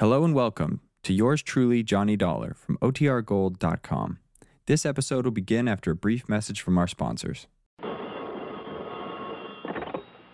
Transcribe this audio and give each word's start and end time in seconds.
Hello 0.00 0.24
and 0.24 0.34
welcome 0.34 0.80
to 1.04 1.12
yours 1.12 1.40
truly, 1.40 1.84
Johnny 1.84 2.16
Dollar 2.16 2.54
from 2.54 2.76
OTRGold.com. 2.78 4.18
This 4.66 4.84
episode 4.84 5.24
will 5.24 5.30
begin 5.30 5.68
after 5.68 5.92
a 5.92 5.94
brief 5.94 6.28
message 6.28 6.60
from 6.60 6.76
our 6.78 6.88
sponsors. 6.88 7.46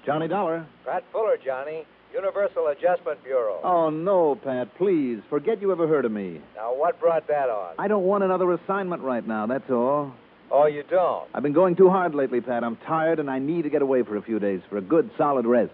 Johnny 0.06 0.28
Dollar. 0.28 0.66
Pat 0.86 1.04
Fuller, 1.12 1.36
Johnny. 1.44 1.84
Universal 2.14 2.68
Adjustment 2.68 3.22
Bureau. 3.22 3.60
Oh, 3.62 3.90
no, 3.90 4.34
Pat, 4.34 4.74
please. 4.78 5.20
Forget 5.28 5.60
you 5.60 5.70
ever 5.72 5.86
heard 5.86 6.06
of 6.06 6.12
me. 6.12 6.40
Now, 6.56 6.74
what 6.74 6.98
brought 6.98 7.28
that 7.28 7.50
on? 7.50 7.74
I 7.78 7.86
don't 7.86 8.04
want 8.04 8.24
another 8.24 8.50
assignment 8.54 9.02
right 9.02 9.28
now, 9.28 9.46
that's 9.46 9.70
all. 9.70 10.14
Oh, 10.50 10.64
you 10.68 10.84
don't? 10.88 11.28
I've 11.34 11.42
been 11.42 11.52
going 11.52 11.76
too 11.76 11.90
hard 11.90 12.14
lately, 12.14 12.40
Pat. 12.40 12.64
I'm 12.64 12.76
tired 12.88 13.18
and 13.18 13.30
I 13.30 13.38
need 13.38 13.64
to 13.64 13.68
get 13.70 13.82
away 13.82 14.04
for 14.04 14.16
a 14.16 14.22
few 14.22 14.38
days 14.38 14.62
for 14.70 14.78
a 14.78 14.80
good, 14.80 15.10
solid 15.18 15.44
rest. 15.44 15.72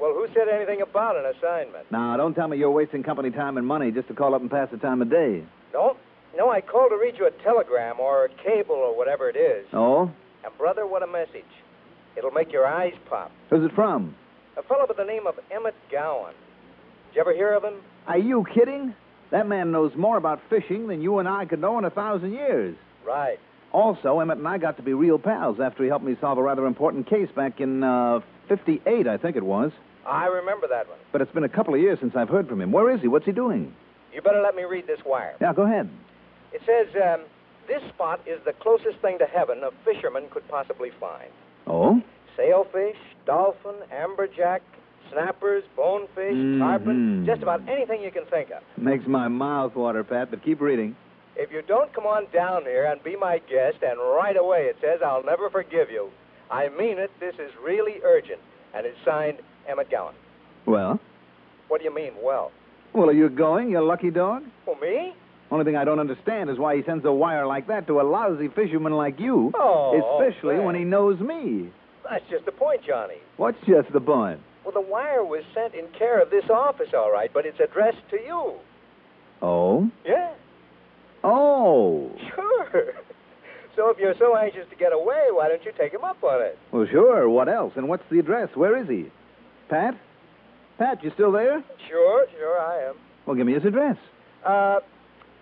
Well, 0.00 0.12
who 0.12 0.26
said 0.34 0.48
anything 0.48 0.82
about 0.82 1.16
an 1.16 1.24
assignment? 1.26 1.90
Now, 1.90 2.16
don't 2.16 2.34
tell 2.34 2.48
me 2.48 2.58
you're 2.58 2.70
wasting 2.70 3.02
company 3.02 3.30
time 3.30 3.56
and 3.56 3.66
money 3.66 3.90
just 3.90 4.08
to 4.08 4.14
call 4.14 4.34
up 4.34 4.40
and 4.42 4.50
pass 4.50 4.68
the 4.70 4.76
time 4.76 5.00
of 5.00 5.10
day. 5.10 5.42
No. 5.72 5.96
No, 6.36 6.50
I 6.50 6.60
called 6.60 6.90
to 6.90 6.96
read 6.96 7.14
you 7.18 7.26
a 7.26 7.30
telegram 7.42 7.98
or 7.98 8.26
a 8.26 8.28
cable 8.28 8.74
or 8.74 8.94
whatever 8.96 9.30
it 9.30 9.36
is. 9.36 9.66
Oh? 9.72 10.10
And, 10.44 10.58
brother, 10.58 10.86
what 10.86 11.02
a 11.02 11.06
message. 11.06 11.44
It'll 12.16 12.30
make 12.30 12.52
your 12.52 12.66
eyes 12.66 12.92
pop. 13.08 13.30
Who's 13.48 13.64
it 13.64 13.74
from? 13.74 14.14
A 14.58 14.62
fellow 14.62 14.86
by 14.86 14.94
the 14.94 15.04
name 15.04 15.26
of 15.26 15.34
Emmett 15.50 15.74
Gowan. 15.90 16.34
Did 17.08 17.14
you 17.16 17.20
ever 17.22 17.32
hear 17.32 17.54
of 17.54 17.64
him? 17.64 17.74
Are 18.06 18.18
you 18.18 18.44
kidding? 18.54 18.94
That 19.30 19.48
man 19.48 19.72
knows 19.72 19.92
more 19.96 20.18
about 20.18 20.40
fishing 20.50 20.88
than 20.88 21.00
you 21.00 21.18
and 21.18 21.28
I 21.28 21.46
could 21.46 21.60
know 21.60 21.78
in 21.78 21.84
a 21.84 21.90
thousand 21.90 22.32
years. 22.32 22.76
Right. 23.04 23.38
Also, 23.72 24.20
Emmett 24.20 24.38
and 24.38 24.46
I 24.46 24.58
got 24.58 24.76
to 24.76 24.82
be 24.82 24.94
real 24.94 25.18
pals 25.18 25.58
after 25.58 25.82
he 25.82 25.88
helped 25.88 26.04
me 26.04 26.16
solve 26.20 26.38
a 26.38 26.42
rather 26.42 26.66
important 26.66 27.08
case 27.08 27.28
back 27.34 27.60
in, 27.60 27.82
uh, 27.82 28.20
58, 28.48 29.06
I 29.06 29.16
think 29.16 29.36
it 29.36 29.42
was. 29.42 29.72
I 30.06 30.26
remember 30.26 30.66
that 30.68 30.88
one. 30.88 30.98
But 31.12 31.20
it's 31.20 31.32
been 31.32 31.44
a 31.44 31.48
couple 31.48 31.74
of 31.74 31.80
years 31.80 31.98
since 32.00 32.14
I've 32.16 32.28
heard 32.28 32.48
from 32.48 32.60
him. 32.60 32.72
Where 32.72 32.90
is 32.94 33.00
he? 33.00 33.08
What's 33.08 33.26
he 33.26 33.32
doing? 33.32 33.74
You 34.12 34.22
better 34.22 34.40
let 34.40 34.54
me 34.54 34.64
read 34.64 34.86
this 34.86 35.00
wire. 35.04 35.34
Yeah, 35.40 35.52
go 35.52 35.62
ahead. 35.62 35.90
It 36.52 36.62
says, 36.64 36.86
um, 37.02 37.24
this 37.68 37.82
spot 37.92 38.20
is 38.26 38.38
the 38.44 38.52
closest 38.54 38.98
thing 39.02 39.18
to 39.18 39.26
heaven 39.26 39.62
a 39.64 39.70
fisherman 39.84 40.24
could 40.30 40.46
possibly 40.48 40.90
find. 41.00 41.30
Oh? 41.66 42.00
Sailfish, 42.36 42.96
dolphin, 43.26 43.74
amberjack, 43.92 44.60
snappers, 45.10 45.64
bonefish, 45.76 46.34
Mhm. 46.34 46.58
tarpon, 46.60 47.26
just 47.26 47.42
about 47.42 47.60
anything 47.68 48.02
you 48.02 48.10
can 48.10 48.24
think 48.26 48.50
of. 48.50 48.62
Makes 48.76 49.06
my 49.06 49.28
mouth 49.28 49.74
water, 49.74 50.04
Pat, 50.04 50.30
but 50.30 50.42
keep 50.42 50.60
reading. 50.60 50.96
If 51.36 51.52
you 51.52 51.62
don't 51.62 51.92
come 51.92 52.06
on 52.06 52.26
down 52.32 52.62
here 52.62 52.84
and 52.86 53.02
be 53.02 53.16
my 53.16 53.38
guest, 53.38 53.82
and 53.82 53.98
right 54.00 54.36
away 54.36 54.66
it 54.66 54.76
says 54.80 55.02
I'll 55.02 55.22
never 55.22 55.50
forgive 55.50 55.90
you. 55.90 56.10
I 56.50 56.68
mean 56.70 56.98
it. 56.98 57.10
This 57.20 57.34
is 57.38 57.50
really 57.62 58.00
urgent. 58.04 58.40
And 58.74 58.86
it's 58.86 58.98
signed 59.04 59.38
Emmett 59.68 59.90
Gowan. 59.90 60.14
Well? 60.66 61.00
What 61.68 61.78
do 61.78 61.84
you 61.84 61.94
mean, 61.94 62.12
well? 62.22 62.52
Well, 62.92 63.08
are 63.08 63.12
you 63.12 63.28
going, 63.28 63.70
you 63.70 63.80
lucky 63.80 64.10
dog? 64.10 64.42
For 64.64 64.76
me? 64.80 65.14
Only 65.50 65.64
thing 65.64 65.76
I 65.76 65.84
don't 65.84 66.00
understand 66.00 66.50
is 66.50 66.58
why 66.58 66.76
he 66.76 66.82
sends 66.84 67.04
a 67.04 67.12
wire 67.12 67.46
like 67.46 67.68
that 67.68 67.86
to 67.88 68.00
a 68.00 68.02
lousy 68.02 68.48
fisherman 68.48 68.92
like 68.94 69.20
you. 69.20 69.52
Oh, 69.54 70.18
especially 70.18 70.56
thanks. 70.56 70.66
when 70.66 70.74
he 70.74 70.84
knows 70.84 71.20
me. 71.20 71.70
That's 72.08 72.24
just 72.30 72.44
the 72.46 72.52
point, 72.52 72.82
Johnny. 72.86 73.16
What's 73.36 73.58
just 73.66 73.92
the 73.92 74.00
point? 74.00 74.40
Well, 74.64 74.72
the 74.72 74.80
wire 74.80 75.24
was 75.24 75.44
sent 75.54 75.74
in 75.74 75.86
care 75.98 76.20
of 76.20 76.30
this 76.30 76.44
office, 76.50 76.88
all 76.94 77.12
right, 77.12 77.30
but 77.32 77.46
it's 77.46 77.60
addressed 77.60 78.08
to 78.10 78.16
you. 78.16 78.52
Oh? 79.42 79.88
Yeah, 80.04 80.32
Oh. 81.22 82.10
sure. 82.34 82.92
So 83.74 83.90
if 83.90 83.98
you're 83.98 84.14
so 84.18 84.36
anxious 84.36 84.66
to 84.70 84.76
get 84.76 84.92
away, 84.92 85.26
why 85.30 85.48
don't 85.48 85.62
you 85.64 85.72
take 85.76 85.92
him 85.92 86.02
up 86.04 86.22
on 86.24 86.40
it? 86.42 86.58
Well, 86.72 86.86
sure. 86.90 87.28
What 87.28 87.48
else? 87.48 87.72
And 87.76 87.88
what's 87.88 88.04
the 88.10 88.18
address? 88.18 88.48
Where 88.54 88.76
is 88.76 88.88
he? 88.88 89.10
Pat? 89.68 89.94
Pat, 90.78 91.02
you 91.02 91.10
still 91.14 91.32
there? 91.32 91.62
Sure, 91.88 92.26
sure, 92.36 92.60
I 92.60 92.88
am. 92.88 92.94
Well, 93.26 93.36
give 93.36 93.46
me 93.46 93.54
his 93.54 93.64
address. 93.64 93.96
Uh, 94.44 94.80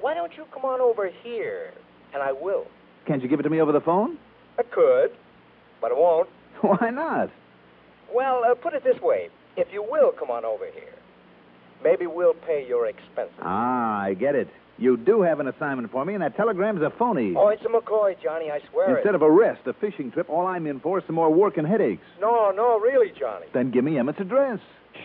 why 0.01 0.15
don't 0.15 0.33
you 0.37 0.45
come 0.53 0.65
on 0.65 0.81
over 0.81 1.11
here? 1.23 1.73
And 2.13 2.23
I 2.23 2.33
will. 2.33 2.67
Can't 3.07 3.23
you 3.23 3.29
give 3.29 3.41
it 3.41 3.43
to 3.43 3.51
me 3.51 3.61
over 3.61 3.73
the 3.73 3.81
phone? 3.81 4.17
I 4.59 4.63
could, 4.63 5.11
but 5.81 5.91
I 5.91 5.95
won't. 5.95 6.29
Why 6.61 6.91
not? 6.91 7.29
Well, 8.15 8.43
uh, 8.49 8.55
put 8.55 8.73
it 8.75 8.85
this 8.85 9.01
way. 9.03 9.29
If 9.57 9.69
you 9.73 9.83
will 9.83 10.13
come 10.13 10.31
on 10.31 10.45
over 10.45 10.67
here, 10.73 10.95
maybe 11.83 12.07
we'll 12.07 12.35
pay 12.35 12.65
your 12.67 12.87
expenses. 12.87 13.35
Ah, 13.43 14.03
I 14.03 14.15
get 14.15 14.35
it. 14.37 14.49
You 14.77 14.97
do 14.97 15.23
have 15.23 15.39
an 15.41 15.47
assignment 15.49 15.91
for 15.93 16.05
me, 16.05 16.15
and 16.15 16.23
that 16.23 16.37
telegram's 16.37 16.83
a 16.83 16.91
phony. 16.99 17.35
Oh, 17.37 17.49
it's 17.49 17.63
a 17.65 17.69
McCoy, 17.69 18.21
Johnny, 18.23 18.51
I 18.51 18.59
swear 18.71 18.97
Instead 18.97 19.11
it. 19.11 19.15
of 19.15 19.23
a 19.23 19.31
rest, 19.31 19.61
a 19.67 19.73
fishing 19.75 20.11
trip, 20.11 20.29
all 20.29 20.47
I'm 20.47 20.67
in 20.67 20.81
for 20.81 20.99
is 20.99 21.05
some 21.07 21.15
more 21.15 21.33
work 21.33 21.57
and 21.59 21.67
headaches. 21.67 22.03
No, 22.21 22.51
no, 22.51 22.81
really, 22.81 23.13
Johnny. 23.19 23.47
Then 23.55 23.71
give 23.71 23.85
me 23.85 23.99
Emmett's 23.99 24.21
address. 24.21 24.59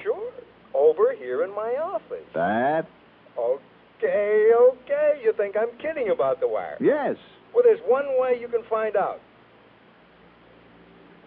Sure. 0.03 0.31
Over 0.74 1.13
here 1.18 1.44
in 1.44 1.52
my 1.56 1.75
office. 1.81 2.25
That? 2.34 2.88
Okay, 3.38 4.50
okay. 4.59 5.22
You 5.24 5.34
think 5.38 5.56
I'm 5.56 5.69
kidding 5.80 6.09
about 6.09 6.40
the 6.40 6.47
wire? 6.47 6.78
Yes. 6.80 7.16
Well, 7.53 7.63
there's 7.63 7.80
one 7.86 8.06
way 8.19 8.38
you 8.40 8.47
can 8.47 8.63
find 8.69 8.96
out. 8.96 9.19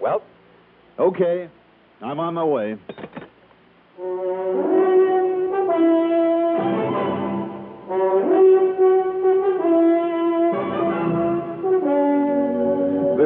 Well, 0.01 0.23
Okay. 0.99 1.49
I'm 2.03 2.19
on 2.19 2.35
my 2.35 2.45
way. 2.45 2.77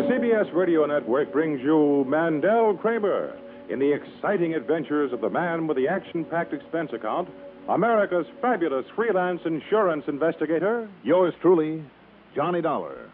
CBS 0.07 0.55
Radio 0.55 0.87
Network 0.87 1.33
brings 1.33 1.61
you 1.61 2.05
Mandel 2.07 2.77
Kramer 2.77 3.37
in 3.69 3.81
the 3.81 3.93
exciting 3.93 4.55
adventures 4.55 5.13
of 5.13 5.21
the 5.21 5.29
man 5.29 5.67
with 5.67 5.77
the 5.77 5.89
action 5.89 6.25
packed 6.25 6.53
expense 6.53 6.93
account, 6.93 7.29
America's 7.69 8.27
fabulous 8.41 8.87
freelance 8.95 9.41
insurance 9.45 10.05
investigator. 10.07 10.89
Yours 11.03 11.35
truly, 11.43 11.83
Johnny 12.37 12.63
Dollar. 12.63 13.11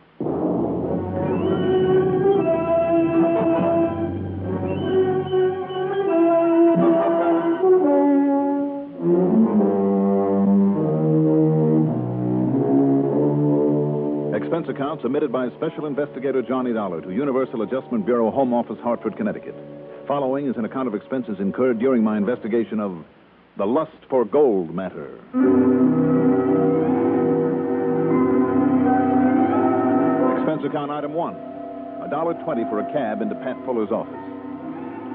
Expense 14.63 14.77
account 14.77 15.03
submitted 15.03 15.33
by 15.33 15.49
Special 15.57 15.87
Investigator 15.87 16.41
Johnny 16.41 16.73
Dollar 16.73 17.01
to 17.01 17.11
Universal 17.11 17.63
Adjustment 17.63 18.07
Bureau, 18.07 18.31
Home 18.31 18.55
Office, 18.55 18.79
Hartford, 18.81 19.17
Connecticut. 19.17 19.57
Following 20.07 20.47
is 20.47 20.55
an 20.57 20.65
account 20.65 20.87
of 20.87 20.95
expenses 20.95 21.35
incurred 21.41 21.81
during 21.81 22.05
my 22.05 22.17
investigation 22.17 22.79
of 22.79 23.05
the 23.59 23.65
lust 23.65 23.91
for 24.09 24.25
gold 24.25 24.73
matter. 24.73 25.17
Expense 30.39 30.63
account 30.65 30.93
item 30.93 31.13
one 31.13 31.35
a 31.35 32.09
dollar 32.09 32.35
twenty 32.45 32.63
for 32.71 32.79
a 32.79 32.93
cab 32.93 33.21
into 33.21 33.35
Pat 33.35 33.57
Fuller's 33.65 33.91
office. 33.91 34.15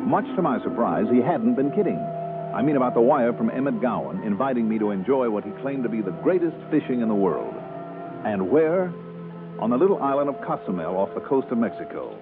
Much 0.03 0.25
to 0.35 0.41
my 0.41 0.61
surprise, 0.61 1.05
he 1.09 1.21
hadn't 1.21 1.55
been 1.55 1.71
kidding. 1.71 1.99
I 2.53 2.61
mean 2.61 2.75
about 2.75 2.95
the 2.95 3.01
wire 3.01 3.31
from 3.31 3.49
Emmett 3.49 3.81
Gowan 3.81 4.23
inviting 4.23 4.67
me 4.67 4.77
to 4.79 4.91
enjoy 4.91 5.29
what 5.29 5.45
he 5.45 5.51
claimed 5.61 5.83
to 5.83 5.89
be 5.89 6.01
the 6.01 6.11
greatest 6.11 6.57
fishing 6.69 6.99
in 6.99 7.07
the 7.07 7.15
world. 7.15 7.55
And 8.25 8.51
where? 8.51 8.91
On 9.59 9.69
the 9.69 9.77
little 9.77 10.01
island 10.01 10.29
of 10.29 10.35
Cozumel 10.41 10.95
off 10.97 11.13
the 11.13 11.21
coast 11.21 11.47
of 11.51 11.57
Mexico. 11.57 12.17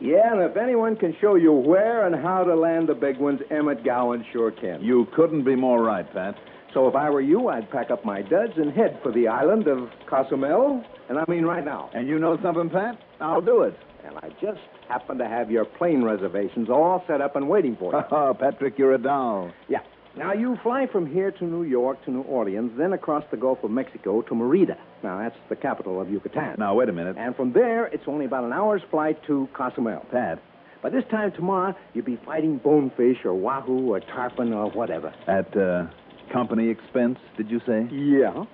Yeah, 0.00 0.32
and 0.32 0.42
if 0.42 0.56
anyone 0.56 0.96
can 0.96 1.14
show 1.20 1.36
you 1.36 1.52
where 1.52 2.04
and 2.06 2.14
how 2.16 2.42
to 2.42 2.54
land 2.56 2.88
the 2.88 2.94
big 2.94 3.18
ones, 3.18 3.40
Emmett 3.50 3.84
Gowan 3.84 4.24
sure 4.32 4.50
can. 4.50 4.82
You 4.82 5.06
couldn't 5.14 5.44
be 5.44 5.54
more 5.54 5.82
right, 5.82 6.10
Pat. 6.12 6.34
So 6.72 6.88
if 6.88 6.96
I 6.96 7.08
were 7.10 7.20
you, 7.20 7.48
I'd 7.48 7.70
pack 7.70 7.92
up 7.92 8.04
my 8.04 8.20
duds 8.22 8.54
and 8.56 8.72
head 8.72 8.98
for 9.04 9.12
the 9.12 9.28
island 9.28 9.68
of 9.68 9.88
Cozumel, 10.10 10.82
and 11.08 11.16
I 11.18 11.24
mean 11.28 11.44
right 11.44 11.64
now. 11.64 11.90
And 11.94 12.08
you 12.08 12.18
know 12.18 12.36
something, 12.42 12.68
Pat? 12.70 12.98
I'll 13.20 13.40
do 13.40 13.62
it. 13.62 13.78
And 14.04 14.16
I 14.18 14.30
just 14.40 14.58
happen 14.88 15.16
to 15.18 15.28
have 15.28 15.50
your 15.52 15.64
plane 15.64 16.02
reservations 16.02 16.68
all 16.68 17.04
set 17.06 17.20
up 17.20 17.36
and 17.36 17.48
waiting 17.48 17.76
for 17.76 17.92
you. 17.94 18.00
Oh, 18.10 18.34
Patrick, 18.38 18.76
you're 18.78 18.94
a 18.94 18.98
doll. 18.98 19.52
yeah. 19.68 19.78
Now, 20.16 20.32
you 20.32 20.56
fly 20.62 20.86
from 20.86 21.06
here 21.12 21.32
to 21.32 21.44
New 21.44 21.64
York 21.64 22.04
to 22.04 22.10
New 22.10 22.22
Orleans, 22.22 22.70
then 22.78 22.92
across 22.92 23.24
the 23.32 23.36
Gulf 23.36 23.64
of 23.64 23.70
Mexico 23.72 24.22
to 24.22 24.34
Merida. 24.34 24.78
Now, 25.02 25.18
that's 25.18 25.36
the 25.48 25.56
capital 25.56 26.00
of 26.00 26.08
Yucatan. 26.08 26.54
Now, 26.56 26.74
wait 26.76 26.88
a 26.88 26.92
minute. 26.92 27.16
And 27.18 27.34
from 27.34 27.52
there, 27.52 27.86
it's 27.86 28.04
only 28.06 28.24
about 28.24 28.44
an 28.44 28.52
hour's 28.52 28.82
flight 28.90 29.18
to 29.26 29.48
Cozumel. 29.54 30.06
Pat, 30.12 30.38
By 30.82 30.90
this 30.90 31.02
time 31.10 31.32
tomorrow, 31.32 31.74
you'll 31.94 32.04
be 32.04 32.18
fighting 32.24 32.58
bonefish 32.58 33.24
or 33.24 33.34
wahoo 33.34 33.92
or 33.92 33.98
tarpon 34.00 34.52
or 34.52 34.70
whatever. 34.70 35.12
at 35.26 35.56
uh, 35.56 35.86
company 36.32 36.68
expense, 36.68 37.18
did 37.36 37.50
you 37.50 37.60
say? 37.66 37.88
Yeah. 37.90 38.44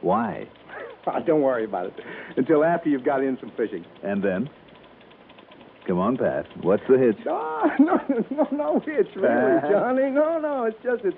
Why? 0.00 0.48
Don't 1.26 1.42
worry 1.42 1.64
about 1.64 1.86
it 1.86 1.94
until 2.36 2.64
after 2.64 2.88
you've 2.88 3.04
got 3.04 3.22
in 3.22 3.38
some 3.38 3.52
fishing. 3.56 3.84
And 4.02 4.20
then? 4.22 4.50
Come 5.86 5.98
on, 5.98 6.16
Pat. 6.16 6.46
What's 6.62 6.82
the 6.88 6.98
hitch? 6.98 7.18
No, 7.26 7.98
no, 8.08 8.24
no, 8.30 8.48
no, 8.52 8.82
it's 8.86 9.08
really, 9.16 9.28
Uh-huh. 9.56 9.70
Johnny. 9.70 10.10
No, 10.10 10.38
no, 10.38 10.64
it's 10.64 10.76
just 10.82 11.02
that. 11.04 11.14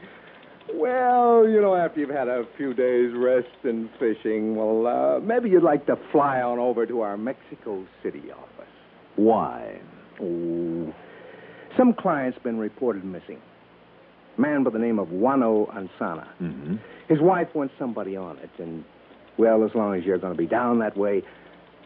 Well, 0.74 1.46
you 1.48 1.60
know, 1.60 1.74
after 1.74 2.00
you've 2.00 2.08
had 2.10 2.28
a 2.28 2.44
few 2.56 2.72
days 2.72 3.12
rest 3.14 3.48
and 3.64 3.90
fishing, 3.98 4.56
well, 4.56 4.86
uh, 4.86 5.20
maybe 5.20 5.50
you'd 5.50 5.62
like 5.62 5.84
to 5.86 5.96
fly 6.10 6.40
on 6.40 6.58
over 6.58 6.86
to 6.86 7.00
our 7.02 7.16
Mexico 7.18 7.84
City 8.02 8.30
office. 8.32 8.72
Why? 9.16 9.78
Oh, 10.22 10.94
some 11.76 11.92
client's 11.92 12.38
been 12.38 12.58
reported 12.58 13.04
missing. 13.04 13.40
A 14.38 14.40
man 14.40 14.62
by 14.64 14.70
the 14.70 14.78
name 14.78 14.98
of 14.98 15.08
Wano 15.08 15.68
Ansana. 15.74 16.26
Mm-hmm. 16.40 16.76
His 17.08 17.20
wife 17.20 17.48
wants 17.54 17.74
somebody 17.78 18.16
on 18.16 18.38
it, 18.38 18.50
and, 18.58 18.84
well, 19.38 19.64
as 19.64 19.70
long 19.74 19.94
as 19.94 20.04
you're 20.04 20.18
going 20.18 20.32
to 20.32 20.38
be 20.38 20.46
down 20.46 20.78
that 20.78 20.96
way, 20.96 21.22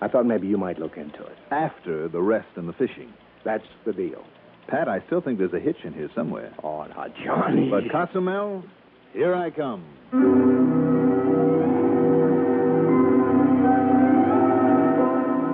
I 0.00 0.09
thought 0.09 0.27
maybe 0.27 0.47
you 0.47 0.56
might 0.56 0.79
look 0.79 0.97
into 0.97 1.25
it. 1.25 1.37
After 1.50 2.09
the 2.09 2.21
rest 2.21 2.49
and 2.56 2.69
the 2.69 2.73
fishing. 2.73 3.12
That's 3.45 3.65
the 3.85 3.93
deal. 3.93 4.25
Pat, 4.69 4.89
I 4.89 5.03
still 5.06 5.21
think 5.21 5.39
there's 5.39 5.55
a 5.55 5.61
hitch 5.61 5.79
in 5.85 5.95
here 5.95 6.11
somewhere. 6.15 6.53
Oh, 6.62 6.85
now, 6.85 7.06
Johnny. 7.25 7.71
But 7.71 7.91
Cozumel, 7.91 8.62
here 9.12 9.35
I 9.35 9.50
come. 9.50 9.85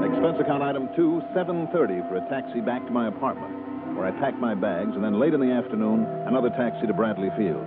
Expense 0.05 0.41
account 0.41 0.63
item 0.63 0.89
two, 0.97 1.21
730 1.35 2.09
for 2.09 2.17
a 2.17 2.25
taxi 2.29 2.61
back 2.61 2.85
to 2.87 2.93
my 2.93 3.09
apartment, 3.09 3.97
where 3.97 4.07
I 4.07 4.11
packed 4.21 4.39
my 4.39 4.55
bags, 4.55 4.93
and 4.95 5.05
then 5.05 5.19
late 5.21 5.35
in 5.35 5.41
the 5.41 5.53
afternoon, 5.53 6.05
another 6.27 6.51
taxi 6.51 6.87
to 6.87 6.95
Bradley 6.95 7.31
Field. 7.37 7.65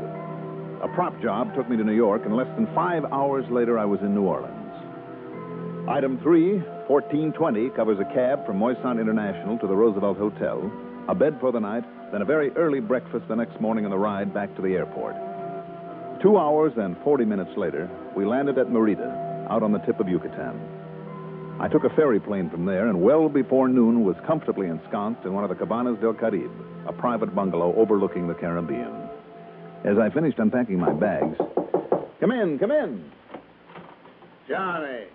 A 0.82 0.88
prop 0.94 1.20
job 1.22 1.54
took 1.56 1.70
me 1.70 1.78
to 1.78 1.84
New 1.84 1.96
York, 1.96 2.24
and 2.26 2.36
less 2.36 2.48
than 2.56 2.68
five 2.74 3.06
hours 3.06 3.46
later, 3.50 3.78
I 3.78 3.86
was 3.86 4.00
in 4.02 4.14
New 4.14 4.24
Orleans. 4.24 4.57
Item 5.90 6.20
three, 6.22 6.60
1420, 6.92 7.70
covers 7.70 7.98
a 7.98 8.14
cab 8.14 8.46
from 8.46 8.60
Moisant 8.60 9.00
International 9.00 9.58
to 9.60 9.68
the 9.68 9.74
Roosevelt 9.74 10.18
Hotel, 10.18 10.70
a 11.08 11.16
bed 11.16 11.38
for 11.40 11.54
the 11.54 11.62
night, 11.62 11.86
then 12.12 12.22
a 12.22 12.26
very 12.26 12.52
early 12.58 12.82
breakfast 12.82 13.26
the 13.30 13.36
next 13.36 13.62
morning 13.62 13.86
on 13.86 13.92
the 13.92 13.98
ride 13.98 14.34
back 14.34 14.54
to 14.58 14.62
the 14.62 14.76
airport. 14.76 15.16
Two 16.22 16.38
hours 16.38 16.74
and 16.76 16.98
40 17.06 17.24
minutes 17.24 17.52
later, 17.56 17.90
we 18.18 18.26
landed 18.26 18.58
at 18.58 18.70
Merida, 18.70 19.48
out 19.50 19.64
on 19.64 19.72
the 19.72 19.80
tip 19.80 20.02
of 20.02 20.10
Yucatan. 20.10 20.60
I 21.62 21.70
took 21.70 21.86
a 21.86 21.96
ferry 21.96 22.20
plane 22.20 22.50
from 22.50 22.66
there, 22.66 22.90
and 22.90 23.02
well 23.02 23.30
before 23.30 23.70
noon 23.70 24.04
was 24.04 24.18
comfortably 24.28 24.68
ensconced 24.68 25.24
in 25.24 25.34
one 25.34 25.46
of 25.46 25.50
the 25.50 25.56
Cabanas 25.56 26.02
del 26.02 26.14
Caribe, 26.14 26.52
a 26.86 26.92
private 26.92 27.34
bungalow 27.34 27.74
overlooking 27.78 28.28
the 28.28 28.34
Caribbean. 28.34 29.08
As 29.86 29.98
I 29.98 30.10
finished 30.10 30.38
unpacking 30.38 30.80
my 30.80 30.92
bags, 30.92 31.38
come 32.20 32.32
in, 32.32 32.60
come 32.60 32.72
in. 32.72 33.10
Johnny, 34.50 35.06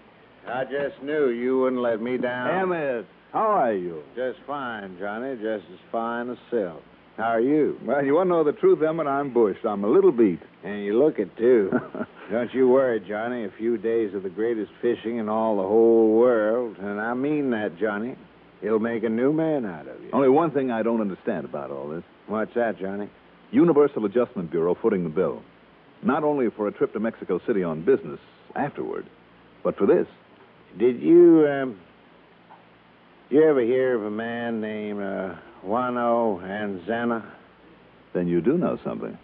I 0.47 0.65
just 0.65 1.03
knew 1.03 1.29
you 1.29 1.61
wouldn't 1.61 1.83
let 1.83 2.00
me 2.00 2.19
down. 2.19 2.50
Emmett, 2.62 3.06
how 3.33 3.47
are 3.47 3.73
you? 3.73 4.03
Just 4.17 4.39
fine, 4.47 4.97
Johnny. 4.99 5.37
Just 5.37 5.65
as 5.73 5.79
fine 5.91 6.31
as 6.31 6.39
silk. 6.50 6.83
How 7.17 7.25
are 7.25 7.41
you? 7.41 7.79
Well, 7.85 8.05
you 8.05 8.15
want 8.15 8.29
to 8.29 8.31
know 8.31 8.44
the 8.44 8.53
truth, 8.53 8.83
Emmett? 8.83 9.06
I'm 9.06 9.33
bushed. 9.33 9.65
I'm 9.65 9.85
a 9.85 9.89
little 9.89 10.12
beat. 10.12 10.41
And 10.65 10.83
you 10.83 10.99
look 10.99 11.19
it, 11.19 11.37
too. 11.37 11.71
Don't 12.31 12.53
you 12.55 12.69
worry, 12.69 13.00
Johnny. 13.00 13.44
A 13.44 13.50
few 13.59 13.77
days 13.77 14.15
of 14.15 14.23
the 14.23 14.31
greatest 14.31 14.73
fishing 14.81 15.19
in 15.19 15.29
all 15.29 15.56
the 15.56 15.62
whole 15.62 16.19
world. 16.19 16.79
And 16.79 17.00
I 17.00 17.15
mean 17.15 17.50
that, 17.50 17.79
Johnny. 17.79 18.17
It'll 18.62 18.79
make 18.79 19.05
a 19.05 19.09
new 19.09 19.33
man 19.33 19.67
out 19.67 19.89
of 19.89 20.00
you. 20.03 20.11
Only 20.12 20.29
one 20.29 20.53
thing 20.53 20.71
I 20.71 20.83
don't 20.83 21.00
understand 21.00 21.44
about 21.44 21.71
all 21.71 21.89
this. 21.89 22.05
What's 22.29 22.55
that, 22.55 22.79
Johnny? 22.79 23.11
Universal 23.50 24.06
Adjustment 24.06 24.50
Bureau 24.50 24.75
footing 24.81 25.05
the 25.05 25.11
bill. 25.11 25.43
Not 26.03 26.25
only 26.25 26.49
for 26.50 26.69
a 26.69 26.73
trip 26.73 26.93
to 26.94 27.00
Mexico 27.00 27.41
City 27.47 27.62
on 27.62 27.85
business 27.85 28.21
afterward, 28.56 29.06
but 29.62 29.77
for 29.77 29.87
this. 29.87 30.06
Did 30.78 31.00
you, 31.00 31.46
um, 31.48 31.78
you 33.30 33.42
ever 33.42 33.60
hear 33.60 33.94
of 33.94 34.04
a 34.04 34.10
man 34.10 34.60
named, 34.60 35.00
uh, 35.02 35.34
Wano 35.64 36.40
Anzana? 36.42 37.24
Then 38.14 38.26
you 38.28 38.40
do 38.40 38.56
know 38.58 38.78
something. 38.84 39.16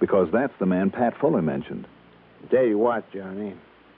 Because 0.00 0.28
that's 0.32 0.52
the 0.58 0.66
man 0.66 0.90
Pat 0.90 1.18
Fuller 1.18 1.42
mentioned. 1.42 1.86
Tell 2.50 2.64
you 2.64 2.78
what, 2.78 3.10
Johnny. 3.12 3.54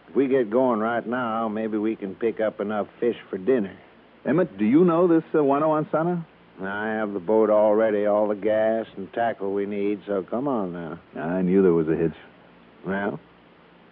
If 0.09 0.15
we 0.15 0.29
get 0.29 0.51
going 0.51 0.81
right 0.81 1.07
now, 1.07 1.49
maybe 1.49 1.77
we 1.77 1.97
can 1.97 2.15
pick 2.15 2.41
up 2.41 2.61
enough 2.61 2.87
fish 3.01 3.17
for 3.29 3.37
dinner. 3.37 3.77
Emmett, 4.25 4.57
do 4.59 4.65
you 4.65 4.85
know 4.85 5.07
this 5.07 5.25
uh, 5.35 5.39
Wano 5.39 5.85
Ansana? 5.85 6.25
I 6.63 6.89
have 6.89 7.13
the 7.13 7.21
boat 7.21 7.51
all 7.51 7.75
ready, 7.75 8.07
all 8.07 8.29
the 8.29 8.35
gas 8.35 8.87
and 8.97 9.13
tackle 9.13 9.53
we 9.53 9.65
need, 9.67 10.01
so 10.07 10.23
come 10.23 10.49
on 10.49 10.73
now. 10.73 10.99
I 11.17 11.43
knew 11.43 11.63
there 11.63 11.73
was 11.73 11.89
a 11.89 11.95
hitch. 11.95 12.17
Well, 12.85 13.21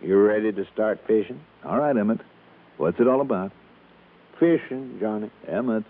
you 0.02 0.16
ready 0.20 0.52
to 0.52 0.66
start 0.72 1.00
fishing? 1.06 1.40
All 1.64 1.78
right, 1.78 1.96
Emmett. 1.96 2.20
What's 2.76 3.00
it 3.00 3.08
all 3.08 3.20
about? 3.20 3.52
Fishing, 4.38 4.98
Johnny. 5.00 5.30
Emmett. 5.48 5.84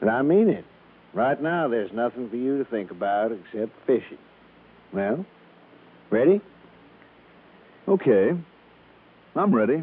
And 0.00 0.10
I 0.10 0.22
mean 0.22 0.48
it. 0.48 0.64
Right 1.12 1.40
now, 1.40 1.68
there's 1.68 1.92
nothing 1.92 2.30
for 2.30 2.36
you 2.36 2.58
to 2.58 2.64
think 2.64 2.90
about 2.90 3.32
except 3.32 3.72
fishing. 3.86 4.18
Well, 4.92 5.26
ready? 6.10 6.40
Okay. 7.88 8.30
I'm 9.36 9.54
ready. 9.54 9.82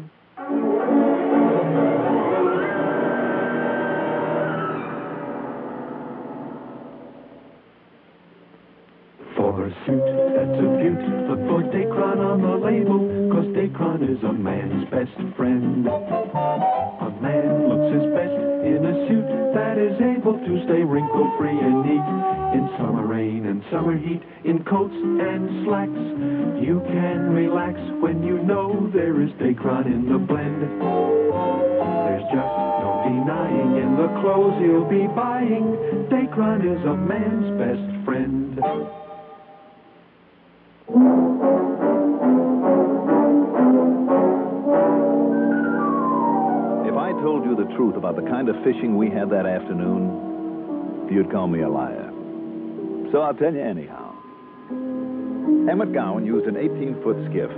Dacron 13.68 14.00
is 14.02 14.22
a 14.24 14.32
man's 14.32 14.88
best 14.88 15.12
friend. 15.36 15.86
A 15.86 17.10
man 17.20 17.68
looks 17.68 17.92
his 17.92 18.08
best 18.16 18.38
in 18.64 18.80
a 18.80 18.94
suit 19.08 19.28
that 19.52 19.76
is 19.76 19.92
able 20.00 20.40
to 20.40 20.64
stay 20.64 20.80
wrinkle-free 20.84 21.58
and 21.60 21.84
neat. 21.84 22.08
In 22.56 22.64
summer 22.78 23.06
rain 23.06 23.44
and 23.44 23.62
summer 23.70 23.98
heat, 23.98 24.22
in 24.44 24.64
coats 24.64 24.96
and 24.96 25.66
slacks, 25.66 26.00
you 26.64 26.80
can 26.88 27.28
relax 27.28 27.76
when 28.00 28.22
you 28.22 28.38
know 28.40 28.90
there 28.94 29.20
is 29.20 29.28
Dacron 29.36 29.84
in 29.84 30.08
the 30.08 30.18
blend. 30.18 30.62
There's 30.64 32.24
just 32.32 32.54
no 32.80 33.04
denying 33.04 33.76
in 33.84 33.96
the 34.00 34.08
clothes 34.24 34.56
he'll 34.64 34.88
be 34.88 35.06
buying, 35.12 35.76
Dacron 36.08 36.64
is 36.64 36.80
a 36.86 36.96
man's 36.96 37.52
best 37.60 38.04
friend. 38.06 39.07
Truth 47.76 47.96
about 47.96 48.16
the 48.16 48.22
kind 48.22 48.48
of 48.48 48.56
fishing 48.64 48.96
we 48.96 49.10
had 49.10 49.30
that 49.30 49.46
afternoon, 49.46 51.08
you'd 51.10 51.30
call 51.30 51.46
me 51.46 51.62
a 51.62 51.68
liar. 51.68 52.10
So 53.12 53.22
I'll 53.22 53.34
tell 53.34 53.52
you 53.52 53.60
anyhow. 53.60 54.14
Emmett 55.68 55.92
Gowan 55.92 56.24
used 56.24 56.46
an 56.46 56.56
18 56.56 57.02
foot 57.02 57.16
skiff, 57.30 57.50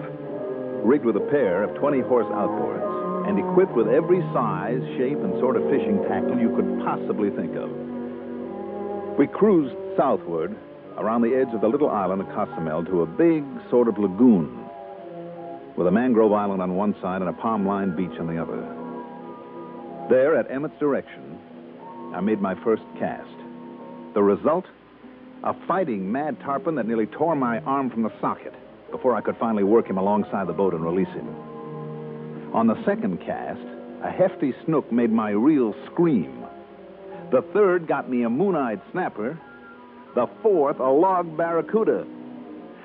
rigged 0.84 1.04
with 1.04 1.16
a 1.16 1.26
pair 1.30 1.62
of 1.62 1.74
20 1.78 2.00
horse 2.00 2.26
outboards, 2.26 3.28
and 3.28 3.38
equipped 3.38 3.72
with 3.72 3.88
every 3.88 4.20
size, 4.32 4.80
shape, 4.96 5.18
and 5.18 5.38
sort 5.40 5.56
of 5.56 5.62
fishing 5.70 6.02
tackle 6.08 6.38
you 6.38 6.54
could 6.56 6.82
possibly 6.84 7.30
think 7.30 7.54
of. 7.56 7.70
We 9.18 9.26
cruised 9.26 9.74
southward 9.96 10.56
around 10.96 11.22
the 11.22 11.34
edge 11.34 11.52
of 11.54 11.60
the 11.60 11.68
little 11.68 11.90
island 11.90 12.22
of 12.22 12.28
Cozumel 12.28 12.84
to 12.86 13.02
a 13.02 13.06
big 13.06 13.44
sort 13.70 13.88
of 13.88 13.98
lagoon 13.98 14.66
with 15.76 15.86
a 15.86 15.90
mangrove 15.90 16.32
island 16.32 16.62
on 16.62 16.74
one 16.74 16.94
side 17.00 17.22
and 17.22 17.30
a 17.30 17.32
palm 17.32 17.66
lined 17.66 17.96
beach 17.96 18.18
on 18.18 18.26
the 18.26 18.40
other. 18.40 18.79
There, 20.10 20.36
at 20.36 20.50
Emmett's 20.50 20.76
direction, 20.80 21.38
I 22.12 22.20
made 22.20 22.40
my 22.40 22.56
first 22.64 22.82
cast. 22.98 23.30
The 24.12 24.20
result? 24.20 24.64
A 25.44 25.54
fighting 25.68 26.10
mad 26.10 26.40
tarpon 26.40 26.74
that 26.74 26.88
nearly 26.88 27.06
tore 27.06 27.36
my 27.36 27.60
arm 27.60 27.90
from 27.90 28.02
the 28.02 28.12
socket 28.20 28.52
before 28.90 29.14
I 29.14 29.20
could 29.20 29.36
finally 29.36 29.62
work 29.62 29.86
him 29.86 29.98
alongside 29.98 30.48
the 30.48 30.52
boat 30.52 30.74
and 30.74 30.84
release 30.84 31.14
him. 31.14 31.28
On 32.52 32.66
the 32.66 32.84
second 32.84 33.20
cast, 33.20 33.60
a 34.02 34.10
hefty 34.10 34.52
snook 34.64 34.90
made 34.90 35.12
my 35.12 35.30
reel 35.30 35.76
scream. 35.86 36.44
The 37.30 37.42
third 37.52 37.86
got 37.86 38.10
me 38.10 38.24
a 38.24 38.28
moon 38.28 38.56
eyed 38.56 38.80
snapper. 38.90 39.38
The 40.16 40.26
fourth, 40.42 40.80
a 40.80 40.90
log 40.90 41.36
barracuda. 41.36 42.04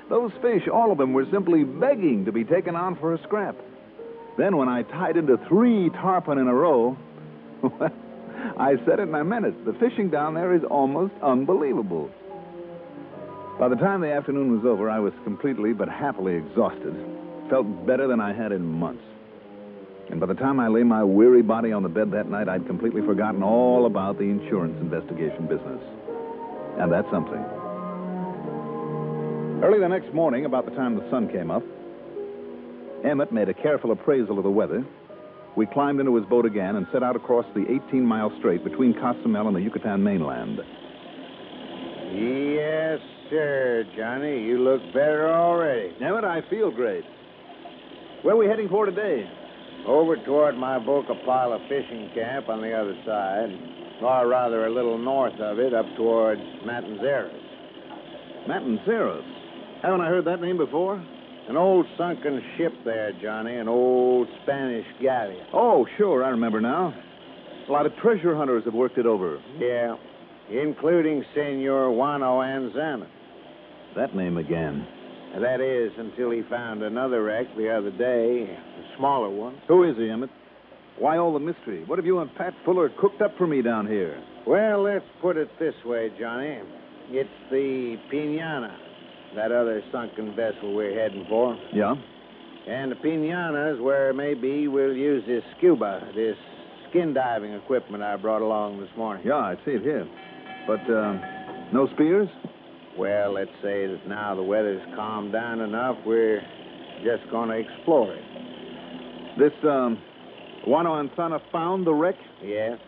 Those 0.08 0.30
fish, 0.40 0.68
all 0.72 0.92
of 0.92 0.98
them, 0.98 1.12
were 1.12 1.26
simply 1.32 1.64
begging 1.64 2.24
to 2.26 2.30
be 2.30 2.44
taken 2.44 2.76
on 2.76 2.94
for 2.94 3.14
a 3.14 3.22
scrap. 3.24 3.56
Then, 4.38 4.56
when 4.56 4.68
I 4.68 4.82
tied 4.82 5.16
into 5.16 5.38
three 5.48 5.90
tarpon 5.90 6.38
in 6.38 6.46
a 6.46 6.54
row, 6.54 6.96
I 8.58 8.76
said 8.84 9.00
it 9.00 9.08
and 9.08 9.16
I 9.16 9.22
meant 9.22 9.46
it. 9.46 9.64
The 9.64 9.72
fishing 9.74 10.10
down 10.10 10.34
there 10.34 10.54
is 10.54 10.62
almost 10.64 11.14
unbelievable. 11.22 12.10
By 13.58 13.68
the 13.68 13.76
time 13.76 14.00
the 14.02 14.12
afternoon 14.12 14.54
was 14.54 14.66
over, 14.66 14.90
I 14.90 14.98
was 14.98 15.12
completely 15.24 15.72
but 15.72 15.88
happily 15.88 16.34
exhausted. 16.34 16.94
Felt 17.48 17.86
better 17.86 18.06
than 18.06 18.20
I 18.20 18.32
had 18.32 18.52
in 18.52 18.64
months. 18.66 19.02
And 20.10 20.20
by 20.20 20.26
the 20.26 20.34
time 20.34 20.60
I 20.60 20.68
lay 20.68 20.82
my 20.82 21.02
weary 21.02 21.42
body 21.42 21.72
on 21.72 21.82
the 21.82 21.88
bed 21.88 22.10
that 22.12 22.28
night, 22.28 22.48
I'd 22.48 22.66
completely 22.66 23.02
forgotten 23.02 23.42
all 23.42 23.86
about 23.86 24.18
the 24.18 24.24
insurance 24.24 24.76
investigation 24.80 25.46
business. 25.46 25.80
And 26.78 26.92
that's 26.92 27.10
something. 27.10 27.42
Early 29.64 29.80
the 29.80 29.88
next 29.88 30.12
morning, 30.12 30.44
about 30.44 30.66
the 30.66 30.72
time 30.72 30.94
the 30.94 31.10
sun 31.10 31.28
came 31.28 31.50
up, 31.50 31.62
Emmett 33.04 33.32
made 33.32 33.48
a 33.48 33.54
careful 33.54 33.90
appraisal 33.90 34.36
of 34.36 34.44
the 34.44 34.50
weather. 34.50 34.84
We 35.56 35.64
climbed 35.64 36.00
into 36.00 36.14
his 36.14 36.26
boat 36.26 36.44
again 36.44 36.76
and 36.76 36.86
set 36.92 37.02
out 37.02 37.16
across 37.16 37.46
the 37.54 37.64
18 37.88 38.04
mile 38.04 38.30
strait 38.38 38.62
between 38.62 38.92
Cozumel 38.92 39.48
and 39.48 39.56
the 39.56 39.62
Yucatan 39.62 40.02
mainland. 40.02 40.60
Yes, 42.12 43.00
sir, 43.30 43.84
Johnny. 43.96 44.42
You 44.42 44.58
look 44.58 44.82
better 44.92 45.32
already. 45.32 45.94
Emmett, 46.00 46.24
I 46.24 46.42
feel 46.50 46.70
great. 46.70 47.04
Where 48.22 48.34
are 48.34 48.38
we 48.38 48.46
heading 48.46 48.68
for 48.68 48.84
today? 48.84 49.24
Over 49.86 50.16
toward 50.24 50.56
my 50.56 50.78
Boca 50.78 51.14
Paila 51.26 51.66
fishing 51.68 52.10
camp 52.14 52.48
on 52.50 52.60
the 52.60 52.72
other 52.72 52.94
side, 53.06 53.48
or 54.02 54.28
rather 54.28 54.66
a 54.66 54.70
little 54.70 54.98
north 54.98 55.40
of 55.40 55.58
it, 55.58 55.72
up 55.72 55.86
towards 55.96 56.40
Matanzeras. 56.66 57.30
Matanceros. 58.46 59.82
Haven't 59.82 60.00
I 60.02 60.08
heard 60.08 60.26
that 60.26 60.40
name 60.40 60.58
before? 60.58 61.02
An 61.48 61.56
old 61.56 61.86
sunken 61.96 62.42
ship 62.56 62.72
there, 62.84 63.12
Johnny, 63.22 63.54
an 63.56 63.68
old 63.68 64.26
Spanish 64.42 64.86
galleon. 65.00 65.46
Oh, 65.52 65.86
sure, 65.96 66.24
I 66.24 66.30
remember 66.30 66.60
now. 66.60 66.92
A 67.68 67.72
lot 67.72 67.86
of 67.86 67.94
treasure 67.96 68.36
hunters 68.36 68.64
have 68.64 68.74
worked 68.74 68.98
it 68.98 69.06
over. 69.06 69.40
Yeah, 69.58 69.94
including 70.50 71.24
Senor 71.34 71.90
Juano 71.90 72.42
Anzana. 72.44 73.06
That 73.94 74.14
name 74.14 74.36
again. 74.36 74.86
That 75.40 75.60
is, 75.60 75.92
until 75.98 76.30
he 76.30 76.42
found 76.48 76.82
another 76.82 77.22
wreck 77.22 77.46
the 77.56 77.70
other 77.70 77.90
day, 77.90 78.48
a 78.50 78.96
smaller 78.96 79.30
one. 79.30 79.60
Who 79.68 79.84
is 79.84 79.96
he, 79.96 80.10
Emmett? 80.10 80.30
Why 80.98 81.18
all 81.18 81.32
the 81.32 81.40
mystery? 81.40 81.84
What 81.84 81.98
have 81.98 82.06
you 82.06 82.20
and 82.20 82.34
Pat 82.36 82.54
Fuller 82.64 82.90
cooked 82.98 83.20
up 83.20 83.36
for 83.36 83.46
me 83.46 83.62
down 83.62 83.86
here? 83.86 84.20
Well, 84.46 84.82
let's 84.82 85.04
put 85.20 85.36
it 85.36 85.48
this 85.58 85.74
way, 85.84 86.10
Johnny. 86.18 86.58
It's 87.10 87.28
the 87.50 87.96
Pinana, 88.12 88.74
that 89.36 89.52
other 89.52 89.82
sunken 89.92 90.34
vessel 90.34 90.74
we're 90.74 90.98
heading 90.98 91.26
for. 91.28 91.56
Yeah? 91.72 91.94
And 92.66 92.90
the 92.90 92.96
Pinana 92.96 93.74
is 93.74 93.80
where 93.80 94.12
maybe 94.12 94.66
we'll 94.66 94.96
use 94.96 95.22
this 95.26 95.44
scuba, 95.56 96.00
this 96.14 96.36
skin 96.90 97.14
diving 97.14 97.52
equipment 97.52 98.02
I 98.02 98.16
brought 98.16 98.42
along 98.42 98.80
this 98.80 98.88
morning. 98.96 99.24
Yeah, 99.24 99.36
I 99.36 99.54
see 99.64 99.72
it 99.72 99.82
here. 99.82 100.08
But, 100.66 100.80
uh, 100.90 101.20
no 101.72 101.86
spears? 101.94 102.28
Well, 102.98 103.34
let's 103.34 103.50
say 103.62 103.86
that 103.86 104.08
now 104.08 104.34
the 104.34 104.42
weather's 104.42 104.82
calmed 104.96 105.32
down 105.32 105.60
enough, 105.60 105.96
we're 106.04 106.40
just 107.04 107.30
going 107.30 107.50
to 107.50 107.56
explore 107.56 108.14
it. 108.14 108.24
This, 109.38 109.52
um, 109.64 109.98
Juano 110.66 111.08
found 111.52 111.86
the 111.86 111.92
wreck? 111.92 112.16
Yes? 112.42 112.78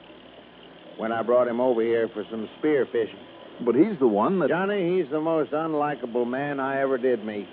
When 0.96 1.12
I 1.12 1.22
brought 1.22 1.46
him 1.46 1.60
over 1.60 1.82
here 1.82 2.08
for 2.12 2.24
some 2.30 2.48
spear 2.58 2.86
fishing. 2.90 3.20
But 3.64 3.74
he's 3.74 3.98
the 3.98 4.06
one 4.06 4.38
that. 4.40 4.48
Johnny, 4.48 4.98
he's 4.98 5.10
the 5.10 5.20
most 5.20 5.52
unlikable 5.52 6.26
man 6.26 6.60
I 6.60 6.80
ever 6.80 6.98
did 6.98 7.24
meet. 7.24 7.48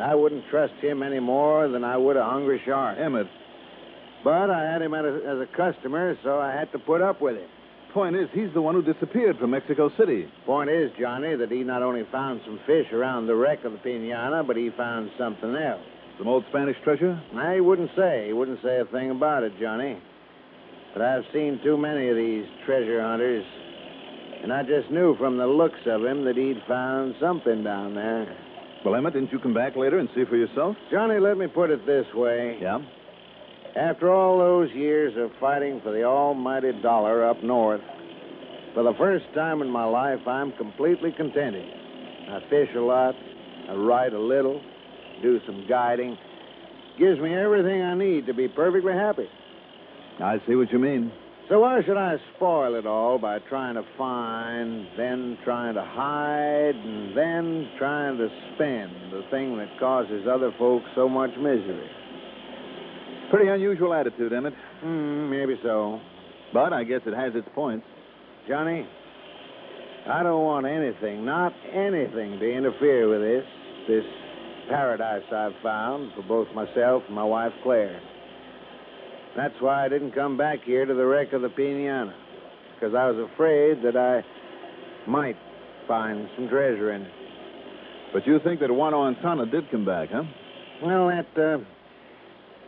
I 0.00 0.14
wouldn't 0.14 0.44
trust 0.50 0.74
him 0.82 1.02
any 1.02 1.20
more 1.20 1.68
than 1.68 1.84
I 1.84 1.96
would 1.96 2.16
a 2.16 2.24
hungry 2.24 2.60
shark. 2.66 2.98
Emmett. 2.98 3.26
But 4.22 4.50
I 4.50 4.70
had 4.70 4.82
him 4.82 4.92
as 4.92 5.04
a, 5.04 5.16
as 5.26 5.38
a 5.40 5.56
customer, 5.56 6.18
so 6.22 6.38
I 6.38 6.52
had 6.52 6.70
to 6.72 6.78
put 6.78 7.00
up 7.00 7.22
with 7.22 7.36
him. 7.36 7.48
Point 7.94 8.16
is, 8.16 8.28
he's 8.34 8.52
the 8.52 8.60
one 8.60 8.74
who 8.74 8.82
disappeared 8.82 9.38
from 9.38 9.52
Mexico 9.52 9.90
City. 9.96 10.28
Point 10.44 10.68
is, 10.68 10.90
Johnny, 11.00 11.34
that 11.34 11.50
he 11.50 11.62
not 11.62 11.82
only 11.82 12.02
found 12.12 12.42
some 12.44 12.60
fish 12.66 12.92
around 12.92 13.26
the 13.26 13.34
wreck 13.34 13.64
of 13.64 13.72
the 13.72 13.78
Pinana, 13.78 14.46
but 14.46 14.56
he 14.56 14.68
found 14.76 15.10
something 15.16 15.56
else. 15.56 15.80
Some 16.18 16.28
old 16.28 16.44
Spanish 16.50 16.76
treasure? 16.84 17.18
I 17.34 17.60
wouldn't 17.60 17.90
say. 17.96 18.26
He 18.26 18.32
wouldn't 18.34 18.60
say 18.62 18.80
a 18.80 18.84
thing 18.84 19.10
about 19.10 19.44
it, 19.44 19.52
Johnny. 19.58 19.98
But 20.92 21.02
I've 21.02 21.24
seen 21.32 21.60
too 21.62 21.78
many 21.78 22.08
of 22.08 22.16
these 22.16 22.44
treasure 22.66 23.00
hunters, 23.00 23.44
and 24.46 24.52
I 24.52 24.62
just 24.62 24.92
knew 24.92 25.16
from 25.16 25.38
the 25.38 25.46
looks 25.48 25.80
of 25.86 26.04
him 26.04 26.24
that 26.24 26.36
he'd 26.36 26.62
found 26.68 27.16
something 27.20 27.64
down 27.64 27.96
there. 27.96 28.32
Well, 28.84 28.94
Emmett, 28.94 29.14
didn't 29.14 29.32
you 29.32 29.40
come 29.40 29.52
back 29.52 29.74
later 29.74 29.98
and 29.98 30.08
see 30.14 30.24
for 30.24 30.36
yourself? 30.36 30.76
Johnny, 30.88 31.18
let 31.18 31.36
me 31.36 31.48
put 31.48 31.70
it 31.70 31.84
this 31.84 32.06
way. 32.14 32.56
Yeah? 32.62 32.78
After 33.74 34.12
all 34.12 34.38
those 34.38 34.70
years 34.70 35.14
of 35.16 35.32
fighting 35.40 35.80
for 35.82 35.90
the 35.90 36.04
almighty 36.04 36.70
dollar 36.80 37.28
up 37.28 37.42
north, 37.42 37.80
for 38.72 38.84
the 38.84 38.94
first 38.96 39.24
time 39.34 39.62
in 39.62 39.68
my 39.68 39.84
life, 39.84 40.20
I'm 40.28 40.52
completely 40.52 41.10
contented. 41.10 41.68
I 42.30 42.38
fish 42.48 42.68
a 42.76 42.78
lot, 42.78 43.16
I 43.68 43.74
ride 43.74 44.12
a 44.12 44.20
little, 44.20 44.62
do 45.22 45.40
some 45.44 45.66
guiding. 45.68 46.16
Gives 47.00 47.18
me 47.18 47.34
everything 47.34 47.82
I 47.82 47.96
need 47.96 48.26
to 48.26 48.32
be 48.32 48.46
perfectly 48.46 48.92
happy. 48.92 49.28
I 50.20 50.40
see 50.46 50.54
what 50.54 50.70
you 50.70 50.78
mean. 50.78 51.10
So 51.48 51.60
why 51.60 51.80
should 51.86 51.96
I 51.96 52.16
spoil 52.34 52.74
it 52.74 52.86
all 52.86 53.18
by 53.18 53.38
trying 53.48 53.76
to 53.76 53.84
find, 53.96 54.88
then 54.98 55.38
trying 55.44 55.74
to 55.74 55.82
hide, 55.82 56.74
and 56.74 57.16
then 57.16 57.70
trying 57.78 58.18
to 58.18 58.28
spend 58.54 59.12
the 59.12 59.22
thing 59.30 59.56
that 59.58 59.68
causes 59.78 60.26
other 60.28 60.52
folks 60.58 60.86
so 60.96 61.08
much 61.08 61.30
misery? 61.38 61.88
Pretty 63.30 63.48
unusual 63.48 63.94
attitude, 63.94 64.32
Emmett. 64.32 64.54
Hmm, 64.80 65.30
maybe 65.30 65.54
so. 65.62 66.00
But 66.52 66.72
I 66.72 66.82
guess 66.82 67.02
it 67.06 67.14
has 67.14 67.32
its 67.36 67.48
points. 67.54 67.86
Johnny, 68.48 68.84
I 70.10 70.24
don't 70.24 70.42
want 70.42 70.66
anything, 70.66 71.24
not 71.24 71.52
anything, 71.72 72.40
to 72.40 72.50
interfere 72.50 73.08
with 73.08 73.20
this, 73.20 73.44
this 73.86 74.04
paradise 74.68 75.22
I've 75.32 75.62
found 75.62 76.10
for 76.16 76.22
both 76.22 76.48
myself 76.56 77.04
and 77.06 77.14
my 77.14 77.24
wife, 77.24 77.52
Claire. 77.62 78.00
That's 79.36 79.54
why 79.60 79.84
I 79.84 79.88
didn't 79.88 80.12
come 80.12 80.38
back 80.38 80.60
here 80.64 80.86
to 80.86 80.94
the 80.94 81.04
wreck 81.04 81.34
of 81.34 81.42
the 81.42 81.48
Pinana, 81.48 82.14
because 82.74 82.94
I 82.94 83.10
was 83.10 83.28
afraid 83.32 83.82
that 83.84 83.96
I 83.96 84.24
might 85.08 85.36
find 85.86 86.28
some 86.34 86.48
treasure 86.48 86.92
in 86.92 87.02
it. 87.02 87.12
But 88.14 88.26
you 88.26 88.40
think 88.42 88.60
that 88.60 88.70
Juano 88.70 89.14
Anzana 89.14 89.50
did 89.50 89.70
come 89.70 89.84
back, 89.84 90.08
huh? 90.10 90.22
Well, 90.82 91.08
that, 91.08 91.26
uh, 91.36 91.58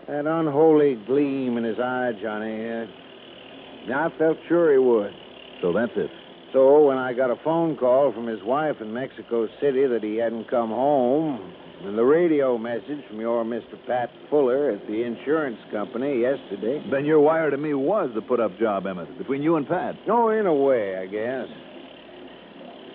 that 0.08 0.26
unholy 0.26 0.96
gleam 1.06 1.56
in 1.56 1.64
his 1.64 1.78
eye, 1.78 2.12
Johnny, 2.20 2.68
uh, 2.68 2.87
I 3.94 4.08
felt 4.18 4.37
sure 4.46 4.72
he 4.72 4.78
would. 4.78 5.12
So 5.62 5.72
that's 5.72 5.92
it. 5.96 6.10
So 6.52 6.84
when 6.87 6.98
I 6.98 7.14
got 7.14 7.30
a 7.30 7.37
phone 7.44 7.76
call 7.76 8.12
from 8.12 8.26
his 8.26 8.42
wife 8.42 8.76
in 8.80 8.92
Mexico 8.92 9.48
City 9.60 9.87
that 9.87 10.02
he 10.02 10.16
hadn't 10.16 10.48
come 10.50 10.70
home, 10.70 11.54
and 11.85 11.97
the 11.97 12.04
radio 12.04 12.58
message 12.58 13.04
from 13.08 13.20
your 13.20 13.44
Mr. 13.44 13.75
Pat 13.87 14.11
Fuller 14.30 14.70
at 14.73 14.87
the 14.87 15.02
insurance 15.04 15.58
company 15.70 16.20
yesterday. 16.20 16.82
Then 16.90 17.04
your 17.04 17.20
wire 17.20 17.50
to 17.50 17.56
me 17.56 17.73
was 17.75 18.11
the 18.14 18.20
put 18.23 18.40
up 18.40 18.58
job, 18.58 18.87
Emmett, 18.87 19.16
between 19.18 19.42
you 19.42 19.56
and 19.56 19.66
Pat. 19.66 19.94
No, 20.06 20.30
in 20.30 20.47
a 20.47 20.54
way, 20.54 20.97
I 20.97 21.06
guess. 21.06 21.47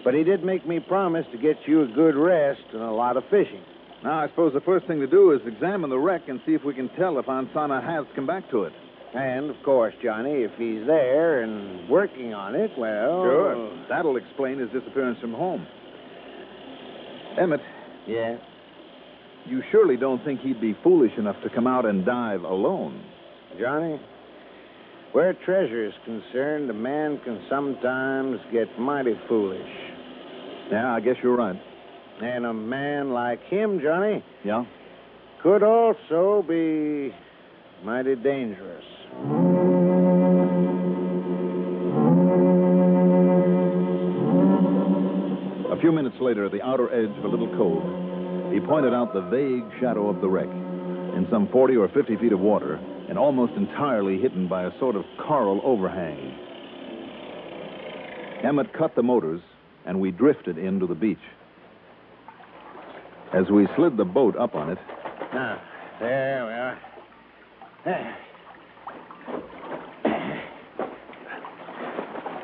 But 0.04 0.14
he 0.14 0.24
did 0.24 0.44
make 0.44 0.68
me 0.68 0.80
promise 0.82 1.26
to 1.32 1.38
get 1.38 1.56
you 1.66 1.84
a 1.84 1.88
good 1.88 2.16
rest 2.16 2.62
and 2.74 2.82
a 2.82 2.92
lot 2.92 3.16
of 3.16 3.24
fishing. 3.30 3.62
Now, 4.04 4.20
I 4.20 4.28
suppose 4.28 4.52
the 4.54 4.60
first 4.62 4.86
thing 4.86 5.00
to 5.00 5.08
do 5.08 5.32
is 5.32 5.40
examine 5.48 5.90
the 5.90 5.98
wreck 5.98 6.24
and 6.28 6.42
see 6.46 6.54
if 6.54 6.64
we 6.66 6.74
can 6.74 6.90
tell 7.00 7.18
if 7.20 7.26
Ansana 7.28 7.82
has 7.82 8.06
come 8.16 8.28
back 8.28 8.50
to 8.52 8.64
it. 8.64 8.74
And, 9.16 9.50
of 9.50 9.56
course, 9.64 9.94
Johnny, 10.04 10.44
if 10.44 10.52
he's 10.58 10.86
there 10.86 11.44
and 11.44 11.88
working 11.88 12.34
on 12.34 12.54
it, 12.56 12.72
well. 12.78 13.24
Sure. 13.24 13.86
That'll 13.88 14.18
explain 14.18 14.60
his 14.60 14.70
disappearance 14.72 15.20
from 15.22 15.34
home. 15.34 15.66
Emmett, 17.40 17.62
Yeah. 18.08 18.38
You 19.46 19.62
surely 19.72 19.98
don't 19.98 20.24
think 20.24 20.42
he'd 20.42 20.62
be 20.62 20.76
foolish 20.84 21.12
enough 21.18 21.36
to 21.44 21.50
come 21.50 21.68
out 21.68 21.86
and 21.86 22.06
dive 22.06 22.44
alone. 22.44 23.04
Johnny, 23.60 24.00
where 25.12 25.34
treasure 25.34 25.86
is 25.86 25.94
concerned, 26.06 26.70
a 26.70 26.74
man 26.74 27.20
can 27.24 27.44
sometimes 27.50 28.40
get 28.52 28.68
mighty 28.80 29.14
foolish. 29.28 29.70
Yeah, 30.72 30.94
I 30.94 31.00
guess 31.02 31.16
you're 31.22 31.36
right. 31.36 31.60
And 32.22 32.46
a 32.46 32.54
man 32.54 33.12
like 33.12 33.44
him, 33.46 33.80
Johnny, 33.82 34.24
Yeah? 34.44 34.66
could 35.42 35.62
also 35.62 36.44
be 36.48 37.14
mighty 37.84 38.16
dangerous. 38.16 38.84
A 45.72 45.78
few 45.82 45.92
minutes 45.92 46.16
later, 46.22 46.46
at 46.46 46.52
the 46.52 46.62
outer 46.62 46.94
edge 46.94 47.16
of 47.18 47.24
a 47.26 47.28
little 47.28 47.50
cove, 47.58 47.84
he 48.54 48.60
pointed 48.60 48.94
out 48.94 49.14
the 49.14 49.22
vague 49.22 49.66
shadow 49.80 50.10
of 50.10 50.22
the 50.22 50.30
wreck. 50.30 50.48
In 50.48 51.28
some 51.32 51.48
40 51.52 51.76
or 51.76 51.88
50 51.90 52.18
feet 52.18 52.32
of 52.32 52.40
water, 52.40 52.76
and 53.10 53.18
almost 53.18 53.54
entirely 53.54 54.20
hidden 54.20 54.48
by 54.48 54.64
a 54.64 54.80
sort 54.80 54.96
of 54.96 55.04
coral 55.26 55.60
overhang. 55.64 56.38
Emmett 58.44 58.72
cut 58.74 58.96
the 58.96 59.02
motors, 59.02 59.42
and 59.86 60.00
we 60.00 60.12
drifted 60.12 60.58
into 60.58 60.86
the 60.86 60.96
beach. 60.96 61.18
As 63.34 63.50
we 63.52 63.68
slid 63.76 63.98
the 63.98 64.06
boat 64.06 64.38
up 64.38 64.54
on 64.54 64.70
it, 64.70 64.78
Now, 65.34 65.60
there 66.00 66.46
we 66.46 66.52
are. 66.52 66.80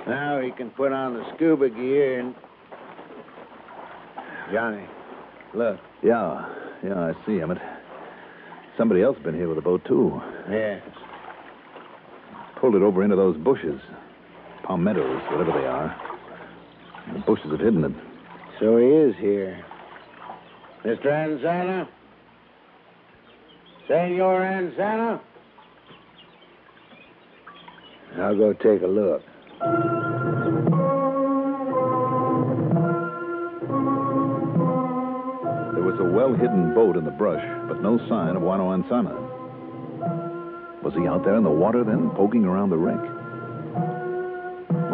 Now 0.07 0.41
he 0.41 0.49
can 0.51 0.71
put 0.71 0.91
on 0.91 1.13
the 1.13 1.23
scuba 1.35 1.69
gear 1.69 2.19
and. 2.19 2.35
Johnny, 4.51 4.83
look. 5.53 5.79
yeah, 6.03 6.47
yeah, 6.83 6.99
I 6.99 7.25
see, 7.25 7.41
Emmett. 7.41 7.59
Somebody 8.77 9.01
else 9.01 9.17
been 9.23 9.35
here 9.35 9.47
with 9.47 9.57
the 9.57 9.61
boat, 9.61 9.83
too. 9.85 10.21
Yes. 10.49 10.81
Pulled 12.59 12.75
it 12.75 12.81
over 12.81 13.03
into 13.03 13.15
those 13.15 13.37
bushes. 13.37 13.79
Palmettos, 14.63 15.21
whatever 15.31 15.51
they 15.51 15.65
are. 15.65 15.95
The 17.13 17.19
bushes 17.19 17.51
have 17.51 17.59
hidden 17.59 17.83
it. 17.83 17.91
So 18.59 18.77
he 18.77 18.85
is 18.85 19.15
here. 19.17 19.65
Mr. 20.83 21.07
Anzana? 21.07 21.87
Senor 23.87 24.41
Anzana? 24.41 25.19
I'll 28.17 28.37
go 28.37 28.53
take 28.53 28.81
a 28.81 28.87
look. 28.87 29.23
There 36.29 36.37
was 36.37 36.41
a 36.41 36.45
well 36.45 36.53
hidden 36.53 36.73
boat 36.75 36.95
in 36.95 37.05
the 37.05 37.11
brush, 37.11 37.43
but 37.67 37.81
no 37.81 37.97
sign 38.07 38.35
of 38.35 38.43
Juano 38.43 38.69
Ansana. 38.69 39.17
Was 40.83 40.93
he 40.93 41.07
out 41.07 41.23
there 41.25 41.35
in 41.35 41.43
the 41.43 41.49
water 41.49 41.83
then, 41.83 42.11
poking 42.11 42.45
around 42.45 42.69
the 42.69 42.77
wreck? 42.77 43.01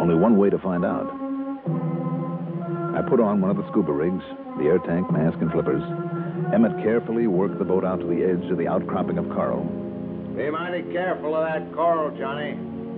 Only 0.00 0.14
one 0.14 0.38
way 0.38 0.48
to 0.48 0.58
find 0.58 0.82
out. 0.82 1.12
I 2.96 3.02
put 3.06 3.20
on 3.20 3.42
one 3.42 3.50
of 3.50 3.58
the 3.58 3.68
scuba 3.68 3.92
rigs, 3.92 4.24
the 4.56 4.64
air 4.64 4.78
tank, 4.78 5.12
mask, 5.12 5.36
and 5.42 5.52
flippers, 5.52 5.82
Emmett 6.54 6.82
carefully 6.82 7.26
worked 7.26 7.58
the 7.58 7.64
boat 7.64 7.84
out 7.84 8.00
to 8.00 8.06
the 8.06 8.24
edge 8.24 8.50
of 8.50 8.56
the 8.56 8.68
outcropping 8.68 9.18
of 9.18 9.28
coral. 9.28 9.64
Be 10.36 10.48
mighty 10.48 10.90
careful 10.90 11.36
of 11.36 11.44
that 11.44 11.70
coral, 11.74 12.16
Johnny. 12.16 12.52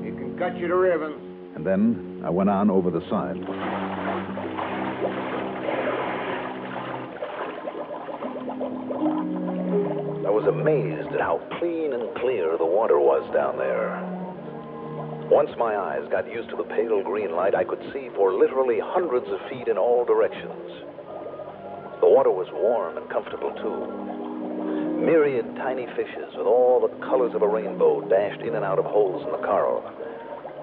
It 0.07 0.15
can 0.15 0.39
cut 0.39 0.57
you 0.57 0.69
to 0.69 0.77
ribbons. 0.77 1.19
And 1.57 1.67
then 1.67 2.23
I 2.25 2.31
went 2.31 2.51
on 2.51 2.71
over 2.71 2.91
the 2.91 3.03
side. 3.11 3.37
Amazed 10.61 11.15
at 11.15 11.21
how 11.21 11.39
clean 11.59 11.93
and 11.93 12.15
clear 12.17 12.59
the 12.59 12.67
water 12.67 12.99
was 12.99 13.23
down 13.33 13.57
there. 13.59 13.95
Once 15.31 15.51
my 15.57 15.77
eyes 15.77 16.03
got 16.11 16.27
used 16.27 16.51
to 16.51 16.57
the 16.57 16.65
pale 16.75 17.03
green 17.03 17.31
light, 17.31 17.55
I 17.55 17.63
could 17.63 17.79
see 17.93 18.11
for 18.17 18.35
literally 18.35 18.81
hundreds 18.83 19.27
of 19.29 19.39
feet 19.49 19.69
in 19.69 19.79
all 19.79 20.05
directions. 20.05 20.83
The 22.01 22.11
water 22.11 22.31
was 22.33 22.49
warm 22.51 22.97
and 22.97 23.09
comfortable, 23.09 23.55
too. 23.63 23.87
Myriad 24.99 25.55
tiny 25.57 25.87
fishes 25.95 26.35
with 26.35 26.47
all 26.47 26.81
the 26.83 26.95
colors 27.07 27.35
of 27.35 27.43
a 27.43 27.49
rainbow 27.49 28.03
dashed 28.09 28.43
in 28.43 28.57
and 28.57 28.65
out 28.65 28.79
of 28.79 28.85
holes 28.85 29.23
in 29.27 29.31
the 29.31 29.47
coral. 29.47 29.85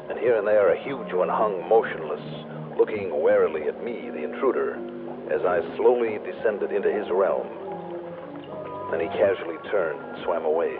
And 0.10 0.20
here 0.20 0.36
and 0.36 0.48
there, 0.48 0.74
a 0.74 0.84
huge 0.84 1.14
one 1.14 1.30
hung 1.30 1.64
motionless, 1.70 2.78
looking 2.78 3.16
warily 3.16 3.70
at 3.70 3.84
me, 3.84 4.12
the 4.12 4.24
intruder, 4.28 4.75
as 5.32 5.42
I 5.46 5.64
slowly 5.78 6.20
descended 6.20 6.72
into 6.72 6.92
his 6.92 7.08
realm. 7.12 7.65
Then 8.92 9.00
he 9.01 9.08
casually 9.08 9.58
turned 9.72 10.00
and 10.00 10.24
swam 10.24 10.46
away. 10.46 10.75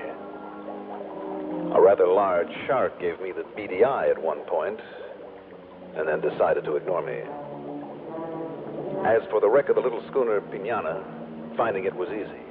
A 1.74 1.81
rather 1.81 2.07
large 2.07 2.50
shark 2.67 3.00
gave 3.00 3.19
me 3.19 3.31
the 3.31 3.43
beady 3.55 3.83
eye 3.83 4.09
at 4.09 4.21
one 4.21 4.39
point, 4.41 4.79
and 5.95 6.07
then 6.07 6.21
decided 6.21 6.63
to 6.65 6.75
ignore 6.75 7.01
me. 7.01 7.21
As 9.05 9.21
for 9.29 9.41
the 9.41 9.50
wreck 9.50 9.69
of 9.69 9.75
the 9.75 9.81
little 9.81 10.03
schooner 10.09 10.39
Pinana, 10.41 11.03
finding 11.57 11.85
it 11.85 11.95
was 11.95 12.09
easy. 12.09 12.45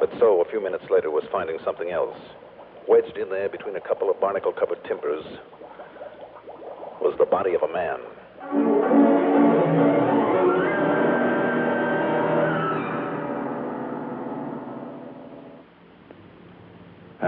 But 0.00 0.10
so, 0.18 0.40
a 0.40 0.50
few 0.50 0.60
minutes 0.60 0.84
later, 0.90 1.10
was 1.10 1.24
finding 1.30 1.58
something 1.64 1.90
else. 1.90 2.18
Wedged 2.88 3.16
in 3.16 3.30
there 3.30 3.48
between 3.48 3.76
a 3.76 3.80
couple 3.80 4.10
of 4.10 4.20
barnacle 4.20 4.52
covered 4.52 4.82
timbers 4.84 5.24
was 7.00 7.14
the 7.18 7.26
body 7.26 7.54
of 7.54 7.62
a 7.62 7.72
man. 7.72 9.13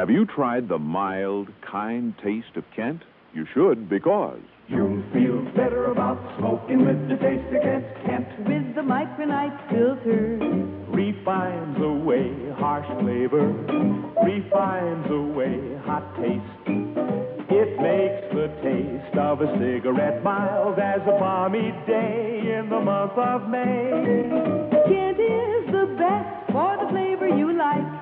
Have 0.07 0.15
you 0.15 0.25
tried 0.25 0.69
the 0.69 0.79
mild, 0.79 1.49
kind 1.69 2.15
taste 2.23 2.55
of 2.55 2.63
Kent? 2.77 3.03
You 3.35 3.45
should, 3.53 3.89
because. 3.89 4.39
You'll 4.69 5.03
feel 5.13 5.43
better 5.57 5.87
about 5.87 6.23
smoking 6.39 6.87
with 6.87 7.09
the 7.09 7.17
taste 7.17 7.53
of 7.53 7.61
Kent. 7.61 7.85
Kent 8.07 8.29
with 8.47 8.75
the 8.77 8.83
micronite 8.83 9.59
filter. 9.69 10.39
refines 10.95 11.77
away 11.83 12.31
harsh 12.55 12.87
flavor, 13.03 13.51
refines 14.23 15.11
away 15.11 15.75
hot 15.83 16.07
taste. 16.23 16.55
It 17.51 17.75
makes 17.83 18.31
the 18.31 18.47
taste 18.63 19.19
of 19.19 19.41
a 19.41 19.59
cigarette 19.59 20.23
mild 20.23 20.79
as 20.79 21.03
a 21.03 21.19
balmy 21.19 21.75
day 21.85 22.55
in 22.57 22.71
the 22.71 22.79
month 22.79 23.19
of 23.19 23.51
May. 23.51 23.91
Kent 24.87 25.19
is 25.19 25.67
the 25.67 25.97
best 25.99 26.53
for 26.53 26.79
the 26.79 26.91
flavor 26.93 27.27
you 27.27 27.59
like. 27.59 27.96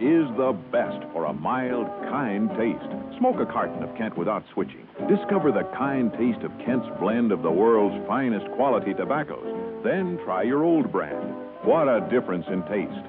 Is 0.00 0.30
the 0.38 0.54
best 0.70 1.02
for 1.12 1.26
a 1.26 1.32
mild, 1.32 1.86
kind 2.06 2.48
taste. 2.50 2.86
Smoke 3.18 3.40
a 3.40 3.46
carton 3.46 3.82
of 3.82 3.94
Kent 3.96 4.16
without 4.16 4.44
switching. 4.54 4.86
Discover 5.08 5.50
the 5.50 5.66
kind 5.76 6.12
taste 6.12 6.42
of 6.46 6.52
Kent's 6.64 6.86
blend 7.00 7.32
of 7.32 7.42
the 7.42 7.50
world's 7.50 7.98
finest 8.06 8.46
quality 8.54 8.94
tobaccos. 8.94 9.82
Then 9.82 10.18
try 10.24 10.44
your 10.44 10.62
old 10.62 10.92
brand. 10.92 11.34
What 11.66 11.88
a 11.88 12.06
difference 12.10 12.46
in 12.46 12.62
taste. 12.70 13.06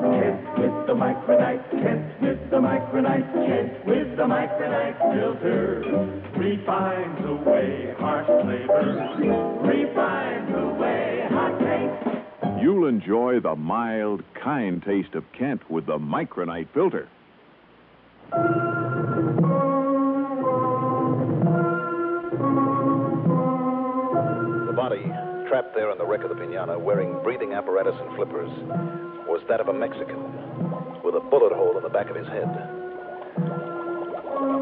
Kent 0.00 0.40
with 0.56 0.86
the 0.88 0.96
micronite, 0.96 1.60
Kent 1.70 2.08
with 2.22 2.40
the 2.48 2.56
micronite, 2.56 3.28
Kent 3.36 3.84
with 3.84 4.16
the 4.16 4.24
micronite 4.24 4.96
filter. 5.12 5.84
Refines 6.40 7.20
away 7.28 7.94
harsh 7.98 8.26
flavor, 8.26 9.60
refines 9.60 10.54
away 10.56 11.28
taste. 11.28 11.49
You'll 12.60 12.86
enjoy 12.88 13.40
the 13.40 13.56
mild, 13.56 14.22
kind 14.34 14.82
taste 14.82 15.14
of 15.14 15.24
Kent 15.32 15.70
with 15.70 15.86
the 15.86 15.96
micronite 15.96 16.68
filter. 16.74 17.08
The 24.66 24.76
body, 24.76 25.02
trapped 25.48 25.74
there 25.74 25.90
in 25.90 25.96
the 25.96 26.04
wreck 26.04 26.22
of 26.22 26.28
the 26.28 26.34
Pinana, 26.34 26.78
wearing 26.78 27.22
breathing 27.22 27.54
apparatus 27.54 27.94
and 27.98 28.14
flippers, 28.14 28.50
was 29.26 29.40
that 29.48 29.60
of 29.60 29.68
a 29.68 29.72
Mexican 29.72 30.20
with 31.02 31.14
a 31.14 31.20
bullet 31.20 31.54
hole 31.54 31.78
in 31.78 31.82
the 31.82 31.88
back 31.88 32.10
of 32.10 32.16
his 32.16 32.26
head. 32.28 32.46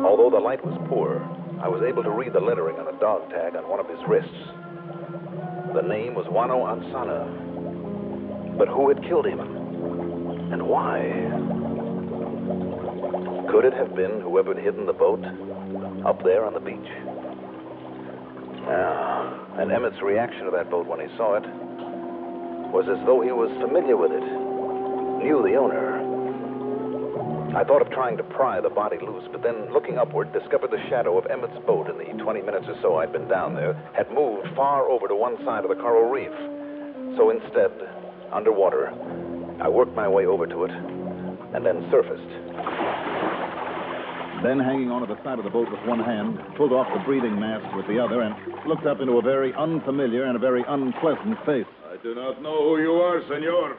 Although 0.07 0.31
the 0.31 0.39
light 0.39 0.65
was 0.65 0.79
poor, 0.89 1.19
I 1.61 1.67
was 1.67 1.83
able 1.83 2.05
to 2.05 2.11
read 2.11 2.33
the 2.33 2.41
lettering 2.41 2.77
on 2.77 2.95
a 2.95 2.99
dog 3.01 3.29
tag 3.31 3.57
on 3.57 3.69
one 3.69 3.81
of 3.81 3.89
his 3.89 3.99
wrists. 4.07 4.31
The 5.75 5.83
name 5.83 6.15
was 6.15 6.27
Juano 6.27 6.63
Ansana. 6.63 7.48
But 8.59 8.69
who 8.69 8.89
had 8.89 9.03
killed 9.05 9.27
him? 9.27 9.41
And 10.53 10.67
why? 10.67 10.99
Could 13.51 13.65
it 13.65 13.73
have 13.73 13.95
been 13.95 14.21
whoever 14.21 14.53
had 14.53 14.63
hidden 14.63 14.85
the 14.87 14.93
boat 14.93 15.25
up 16.05 16.23
there 16.25 16.45
on 16.45 16.55
the 16.55 16.61
beach? 16.61 16.91
Yeah. 18.67 19.63
And 19.63 19.73
Emmett's 19.73 20.03
reaction 20.03 20.45
to 20.45 20.51
that 20.51 20.71
boat 20.71 20.87
when 20.87 21.01
he 21.01 21.07
saw 21.17 21.37
it 21.37 21.45
was 22.73 22.85
as 22.89 22.99
though 23.07 23.23
he 23.23 23.33
was 23.33 23.49
familiar 23.63 23.97
with 23.97 24.13
it, 24.13 24.27
knew 25.25 25.41
the 25.43 25.57
owner. 25.57 26.05
I 27.57 27.65
thought 27.65 27.81
of 27.81 27.91
trying 27.91 28.19
to 28.19 28.23
pry 28.23 28.61
the 28.61 28.69
body 28.69 28.99
loose, 29.01 29.25
but 29.33 29.43
then 29.43 29.73
looking 29.73 29.97
upward, 29.97 30.33
discovered 30.35 30.71
the 30.71 30.83
shadow 30.91 31.17
of 31.17 31.25
Emmett's 31.31 31.59
boat 31.65 31.89
in 31.89 31.97
the 31.97 32.05
20 32.23 32.43
minutes 32.43 32.67
or 32.69 32.77
so 32.83 32.97
I'd 32.97 33.11
been 33.11 33.27
down 33.27 33.55
there 33.55 33.73
had 33.97 34.13
moved 34.13 34.49
far 34.55 34.91
over 34.91 35.09
to 35.09 35.17
one 35.17 35.39
side 35.47 35.65
of 35.65 35.71
the 35.71 35.81
coral 35.81 36.11
reef. 36.11 36.35
So 37.17 37.31
instead, 37.31 37.73
underwater, 38.33 38.91
I 39.63 39.69
worked 39.69 39.95
my 39.95 40.09
way 40.09 40.27
over 40.27 40.47
to 40.47 40.65
it 40.65 40.71
and 40.71 41.65
then 41.65 41.87
surfaced. 41.91 42.31
Then, 44.43 44.61
hanging 44.61 44.91
onto 44.91 45.07
the 45.13 45.19
side 45.25 45.39
of 45.39 45.45
the 45.45 45.51
boat 45.51 45.67
with 45.71 45.83
one 45.83 45.99
hand, 45.99 46.39
pulled 46.57 46.73
off 46.73 46.87
the 46.95 47.03
breathing 47.05 47.41
mask 47.41 47.67
with 47.75 47.89
the 47.89 47.99
other 47.99 48.23
and 48.23 48.35
looked 48.69 48.87
up 48.87 49.01
into 49.01 49.19
a 49.19 49.23
very 49.23 49.53
unfamiliar 49.55 50.27
and 50.27 50.37
a 50.37 50.39
very 50.39 50.63
unpleasant 50.69 51.35
face. 51.45 51.67
I 51.91 51.97
do 52.03 52.15
not 52.15 52.41
know 52.41 52.71
who 52.71 52.79
you 52.81 52.93
are, 52.93 53.21
senor, 53.27 53.75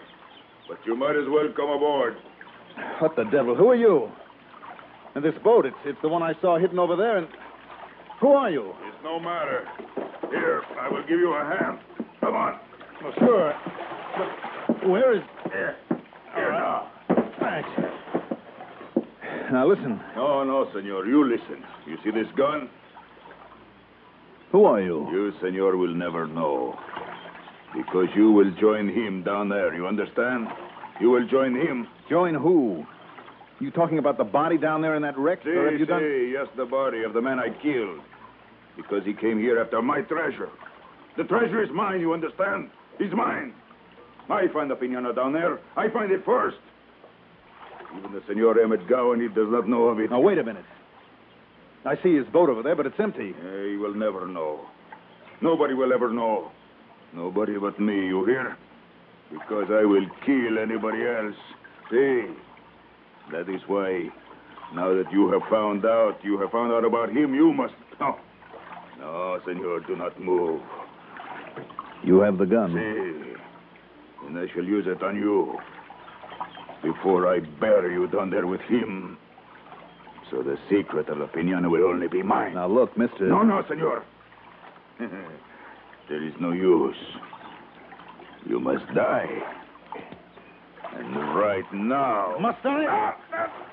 but 0.67 0.79
you 0.85 0.97
might 0.97 1.15
as 1.15 1.29
well 1.29 1.47
come 1.55 1.69
aboard. 1.69 2.17
What 2.99 3.15
the 3.15 3.23
devil? 3.31 3.55
Who 3.55 3.69
are 3.69 3.75
you? 3.75 4.11
And 5.15 5.23
this 5.23 5.35
boat, 5.43 5.65
it's, 5.65 5.77
it's 5.85 5.97
the 6.01 6.09
one 6.09 6.23
I 6.23 6.33
saw 6.41 6.59
hidden 6.59 6.77
over 6.79 6.95
there, 6.97 7.17
and. 7.17 7.27
Who 8.19 8.33
are 8.33 8.51
you? 8.51 8.73
It's 8.83 9.01
no 9.01 9.17
matter. 9.17 9.65
Here, 10.29 10.61
I 10.77 10.89
will 10.89 11.03
give 11.03 11.19
you 11.19 11.31
a 11.31 11.45
hand. 11.45 11.79
Come 12.19 12.35
on. 12.35 12.59
Well, 13.01 13.13
sure. 13.17 13.53
But 14.19 14.89
where 14.89 15.15
is. 15.15 15.23
Here. 15.45 15.75
Here 16.35 16.51
now. 16.51 16.91
Thanks. 17.39 17.69
Now, 19.51 19.67
listen. 19.67 19.99
No, 20.15 20.43
no, 20.43 20.69
senor. 20.73 21.05
You 21.05 21.23
listen. 21.23 21.63
You 21.87 21.97
see 22.03 22.11
this 22.11 22.27
gun? 22.35 22.69
Who 24.51 24.65
are 24.65 24.81
you? 24.81 25.07
You, 25.11 25.31
senor, 25.41 25.77
will 25.77 25.95
never 25.95 26.27
know. 26.27 26.77
Because 27.75 28.07
you 28.15 28.31
will 28.31 28.51
join 28.59 28.89
him 28.89 29.23
down 29.23 29.47
there. 29.47 29.73
You 29.73 29.87
understand? 29.87 30.47
You 30.99 31.11
will 31.11 31.27
join 31.27 31.55
him. 31.55 31.87
Join 32.09 32.33
who? 32.33 32.85
You 33.59 33.71
talking 33.71 33.99
about 33.99 34.17
the 34.17 34.23
body 34.23 34.57
down 34.57 34.81
there 34.81 34.95
in 34.95 35.01
that 35.03 35.17
wreck? 35.17 35.39
See, 35.43 35.51
or 35.51 35.71
have 35.71 35.79
you 35.79 35.85
done. 35.85 36.01
yes, 36.31 36.47
the 36.57 36.65
body 36.65 37.03
of 37.03 37.13
the 37.13 37.21
man 37.21 37.39
I 37.39 37.49
killed. 37.61 37.99
Because 38.75 39.03
he 39.05 39.13
came 39.13 39.39
here 39.39 39.59
after 39.59 39.81
my 39.81 40.01
treasure. 40.01 40.49
The 41.17 41.23
treasure 41.23 41.63
is 41.63 41.69
mine, 41.73 41.99
you 41.99 42.13
understand? 42.13 42.69
It's 42.99 43.13
mine. 43.13 43.53
I 44.29 44.47
find 44.53 44.69
the 44.69 44.75
pinana 44.75 45.15
down 45.15 45.33
there. 45.33 45.59
I 45.75 45.89
find 45.89 46.11
it 46.11 46.23
first. 46.25 46.57
Even 47.97 48.11
the 48.11 48.21
Senor 48.27 48.59
Emmett 48.61 48.87
Gowan, 48.87 49.19
he 49.19 49.27
does 49.27 49.47
not 49.49 49.67
know 49.67 49.85
of 49.85 49.99
it. 49.99 50.11
Now, 50.11 50.19
wait 50.19 50.37
a 50.37 50.43
minute. 50.43 50.65
I 51.85 51.95
see 52.03 52.15
his 52.15 52.27
boat 52.27 52.49
over 52.49 52.61
there, 52.61 52.75
but 52.75 52.85
it's 52.85 52.99
empty. 52.99 53.29
Eh, 53.29 53.69
He 53.71 53.77
will 53.77 53.95
never 53.95 54.27
know. 54.27 54.59
Nobody 55.41 55.73
will 55.73 55.91
ever 55.93 56.11
know. 56.11 56.51
Nobody 57.15 57.57
but 57.57 57.79
me, 57.79 58.05
you 58.07 58.25
hear? 58.25 58.55
Because 59.31 59.65
I 59.71 59.83
will 59.85 60.05
kill 60.25 60.59
anybody 60.59 61.01
else. 61.07 61.35
See? 61.89 62.25
That 63.31 63.49
is 63.49 63.61
why, 63.67 64.09
now 64.75 64.93
that 64.93 65.11
you 65.11 65.31
have 65.31 65.41
found 65.49 65.85
out, 65.85 66.17
you 66.23 66.37
have 66.39 66.51
found 66.51 66.71
out 66.71 66.83
about 66.85 67.09
him, 67.09 67.33
you 67.33 67.51
must. 67.53 67.73
No. 67.99 68.17
No, 68.99 69.39
senor, 69.45 69.79
do 69.87 69.95
not 69.95 70.19
move. 70.19 70.61
You 72.03 72.19
have 72.19 72.37
the 72.37 72.45
gun. 72.45 72.73
See? 72.73 73.28
And 74.29 74.37
I 74.37 74.45
shall 74.53 74.63
use 74.63 74.85
it 74.87 75.01
on 75.01 75.15
you. 75.15 75.57
Before 76.83 77.27
I 77.27 77.39
bury 77.59 77.93
you 77.93 78.07
down 78.07 78.29
there 78.29 78.45
with 78.45 78.61
him. 78.61 79.17
So 80.29 80.43
the 80.43 80.55
secret 80.69 81.09
of 81.09 81.17
the 81.17 81.25
pinana 81.25 81.67
will 81.67 81.85
only 81.85 82.07
be 82.07 82.21
mine. 82.21 82.53
Now, 82.53 82.67
look, 82.67 82.95
mister. 82.95 83.27
No, 83.27 83.41
no, 83.41 83.63
senor. 83.67 84.03
there 84.99 86.23
is 86.23 86.33
no 86.39 86.51
use. 86.51 86.95
You 88.45 88.59
must 88.59 88.85
die. 88.93 89.27
And 90.93 91.15
right 91.35 91.65
now. 91.73 92.37
Must 92.39 92.63
I? 92.63 92.85
Ah! 92.87 93.68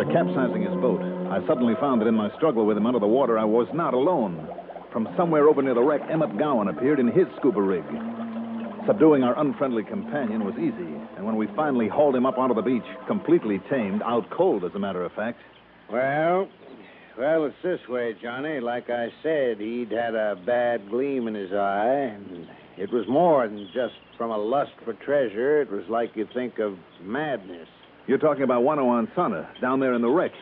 After 0.00 0.12
capsizing 0.14 0.62
his 0.62 0.74
boat, 0.80 1.02
I 1.30 1.46
suddenly 1.46 1.74
found 1.74 2.00
that 2.00 2.06
in 2.06 2.14
my 2.14 2.34
struggle 2.36 2.64
with 2.64 2.74
him 2.74 2.86
under 2.86 2.98
the 2.98 3.06
water, 3.06 3.38
I 3.38 3.44
was 3.44 3.68
not 3.74 3.92
alone. 3.92 4.48
From 4.94 5.06
somewhere 5.14 5.46
over 5.46 5.60
near 5.60 5.74
the 5.74 5.82
wreck, 5.82 6.00
Emmett 6.08 6.38
Gowan 6.38 6.68
appeared 6.68 6.98
in 6.98 7.08
his 7.08 7.26
scuba 7.36 7.60
rig. 7.60 7.84
Subduing 8.86 9.22
our 9.22 9.38
unfriendly 9.38 9.84
companion 9.84 10.46
was 10.46 10.54
easy, 10.54 10.90
and 11.18 11.26
when 11.26 11.36
we 11.36 11.48
finally 11.48 11.86
hauled 11.86 12.16
him 12.16 12.24
up 12.24 12.38
onto 12.38 12.54
the 12.54 12.62
beach, 12.62 12.86
completely 13.06 13.60
tamed, 13.68 14.00
out 14.00 14.30
cold, 14.30 14.64
as 14.64 14.74
a 14.74 14.78
matter 14.78 15.04
of 15.04 15.12
fact, 15.12 15.38
Well, 15.92 16.48
well, 17.18 17.44
it's 17.44 17.62
this 17.62 17.86
way, 17.86 18.16
Johnny. 18.22 18.58
Like 18.58 18.88
I 18.88 19.12
said, 19.22 19.60
he'd 19.60 19.90
had 19.90 20.14
a 20.14 20.34
bad 20.46 20.88
gleam 20.88 21.28
in 21.28 21.34
his 21.34 21.52
eye, 21.52 22.14
and 22.14 22.48
it 22.78 22.90
was 22.90 23.06
more 23.06 23.46
than 23.46 23.68
just 23.74 23.96
from 24.16 24.30
a 24.30 24.38
lust 24.38 24.72
for 24.82 24.94
treasure. 24.94 25.60
It 25.60 25.70
was 25.70 25.84
like 25.90 26.16
you'd 26.16 26.32
think 26.32 26.58
of 26.58 26.78
madness. 27.02 27.68
You're 28.10 28.18
talking 28.18 28.42
about 28.42 28.64
Wano 28.64 29.06
Ansana, 29.06 29.46
down 29.60 29.78
there 29.78 29.94
in 29.94 30.02
the 30.02 30.08
wreck. 30.08 30.32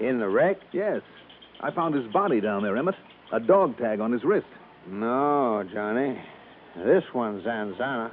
In 0.00 0.18
the 0.18 0.28
wreck? 0.28 0.58
Yes. 0.70 1.00
I 1.58 1.70
found 1.70 1.94
his 1.94 2.06
body 2.12 2.42
down 2.42 2.62
there, 2.62 2.76
Emmett. 2.76 2.94
A 3.32 3.40
dog 3.40 3.78
tag 3.78 4.00
on 4.00 4.12
his 4.12 4.22
wrist. 4.22 4.44
No, 4.86 5.64
Johnny. 5.72 6.22
This 6.76 7.02
one's 7.14 7.46
Anzana. 7.46 8.10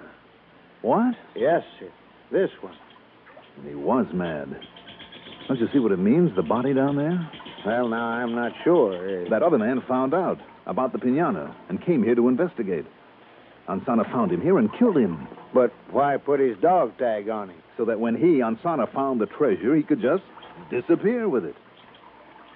What? 0.83 1.15
Yes, 1.35 1.63
sir. 1.77 1.89
This 2.31 2.49
one. 2.61 2.77
And 3.57 3.67
he 3.67 3.75
was 3.75 4.05
mad. 4.13 4.57
Don't 5.49 5.59
you 5.59 5.67
see 5.73 5.79
what 5.79 5.91
it 5.91 5.99
means, 5.99 6.33
the 6.37 6.41
body 6.41 6.73
down 6.73 6.95
there? 6.95 7.29
Well, 7.65 7.89
now, 7.89 8.05
I'm 8.05 8.35
not 8.35 8.53
sure. 8.63 9.29
That 9.29 9.43
other 9.43 9.57
man 9.57 9.83
found 9.85 10.13
out 10.13 10.37
about 10.65 10.93
the 10.93 10.99
pinana 10.99 11.53
and 11.67 11.85
came 11.85 12.03
here 12.03 12.15
to 12.15 12.29
investigate. 12.29 12.85
Ansana 13.67 14.09
found 14.13 14.31
him 14.31 14.39
here 14.39 14.57
and 14.57 14.69
killed 14.79 14.95
him. 14.95 15.27
Why 15.91 16.17
put 16.17 16.39
his 16.39 16.57
dog 16.57 16.97
tag 16.97 17.29
on 17.29 17.49
him? 17.49 17.63
So 17.77 17.85
that 17.85 17.99
when 17.99 18.15
he, 18.15 18.39
Ansana, 18.39 18.91
found 18.91 19.21
the 19.21 19.25
treasure, 19.25 19.75
he 19.75 19.83
could 19.83 20.01
just 20.01 20.23
disappear 20.69 21.29
with 21.29 21.45
it. 21.45 21.55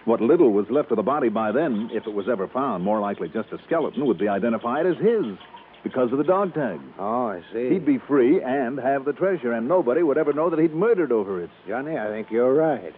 What 0.05 0.19
little 0.19 0.51
was 0.51 0.65
left 0.69 0.91
of 0.91 0.97
the 0.97 1.03
body 1.03 1.29
by 1.29 1.51
then, 1.51 1.89
if 1.93 2.07
it 2.07 2.13
was 2.13 2.27
ever 2.27 2.47
found, 2.47 2.83
more 2.83 2.99
likely 2.99 3.29
just 3.29 3.51
a 3.51 3.59
skeleton, 3.65 4.05
would 4.05 4.17
be 4.17 4.27
identified 4.27 4.87
as 4.87 4.97
his 4.97 5.37
because 5.83 6.11
of 6.11 6.17
the 6.17 6.23
dog 6.23 6.53
tag. 6.53 6.79
Oh, 6.97 7.27
I 7.27 7.43
see. 7.53 7.69
He'd 7.69 7.85
be 7.85 7.99
free 7.99 8.41
and 8.41 8.79
have 8.79 9.05
the 9.05 9.13
treasure, 9.13 9.53
and 9.53 9.67
nobody 9.67 10.01
would 10.01 10.17
ever 10.17 10.33
know 10.33 10.49
that 10.49 10.59
he'd 10.59 10.73
murdered 10.73 11.11
over 11.11 11.41
it. 11.41 11.49
Johnny, 11.67 11.97
I 11.97 12.07
think 12.07 12.31
you're 12.31 12.53
right. 12.53 12.93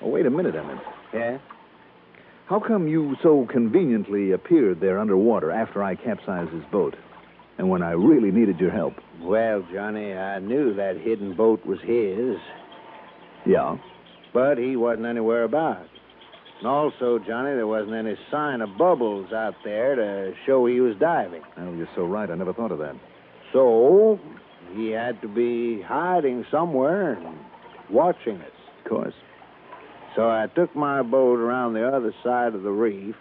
Oh, 0.00 0.08
wait 0.08 0.26
a 0.26 0.30
minute, 0.30 0.54
Emmett. 0.54 0.78
Yeah? 1.12 1.38
How 2.46 2.60
come 2.60 2.88
you 2.88 3.16
so 3.22 3.46
conveniently 3.50 4.32
appeared 4.32 4.80
there 4.80 4.98
underwater 4.98 5.50
after 5.50 5.82
I 5.82 5.94
capsized 5.94 6.50
his 6.50 6.64
boat? 6.72 6.96
And 7.58 7.68
when 7.68 7.82
I 7.82 7.92
really 7.92 8.30
needed 8.30 8.58
your 8.58 8.70
help? 8.70 8.94
Well, 9.20 9.64
Johnny, 9.72 10.12
I 10.14 10.38
knew 10.40 10.74
that 10.74 10.96
hidden 10.96 11.34
boat 11.34 11.64
was 11.64 11.80
his, 11.80 12.38
Yeah. 13.44 13.76
but 14.32 14.58
he 14.58 14.76
wasn't 14.76 15.06
anywhere 15.06 15.44
about. 15.44 15.86
And 16.58 16.66
also, 16.66 17.18
Johnny, 17.18 17.54
there 17.54 17.66
wasn't 17.66 17.94
any 17.94 18.16
sign 18.30 18.62
of 18.62 18.76
bubbles 18.78 19.32
out 19.32 19.54
there 19.64 19.96
to 19.96 20.34
show 20.46 20.66
he 20.66 20.80
was 20.80 20.96
diving. 20.96 21.42
Oh, 21.58 21.72
you're 21.74 21.88
so 21.94 22.04
right. 22.04 22.30
I 22.30 22.34
never 22.34 22.52
thought 22.52 22.72
of 22.72 22.78
that. 22.78 22.94
So, 23.52 24.18
he 24.74 24.90
had 24.90 25.20
to 25.22 25.28
be 25.28 25.82
hiding 25.82 26.46
somewhere 26.50 27.14
and 27.14 27.36
watching 27.90 28.36
us. 28.40 28.50
Of 28.84 28.88
course. 28.90 29.14
So 30.14 30.28
I 30.28 30.46
took 30.54 30.74
my 30.76 31.02
boat 31.02 31.38
around 31.38 31.74
the 31.74 31.86
other 31.88 32.14
side 32.22 32.54
of 32.54 32.62
the 32.62 32.70
reef, 32.70 33.16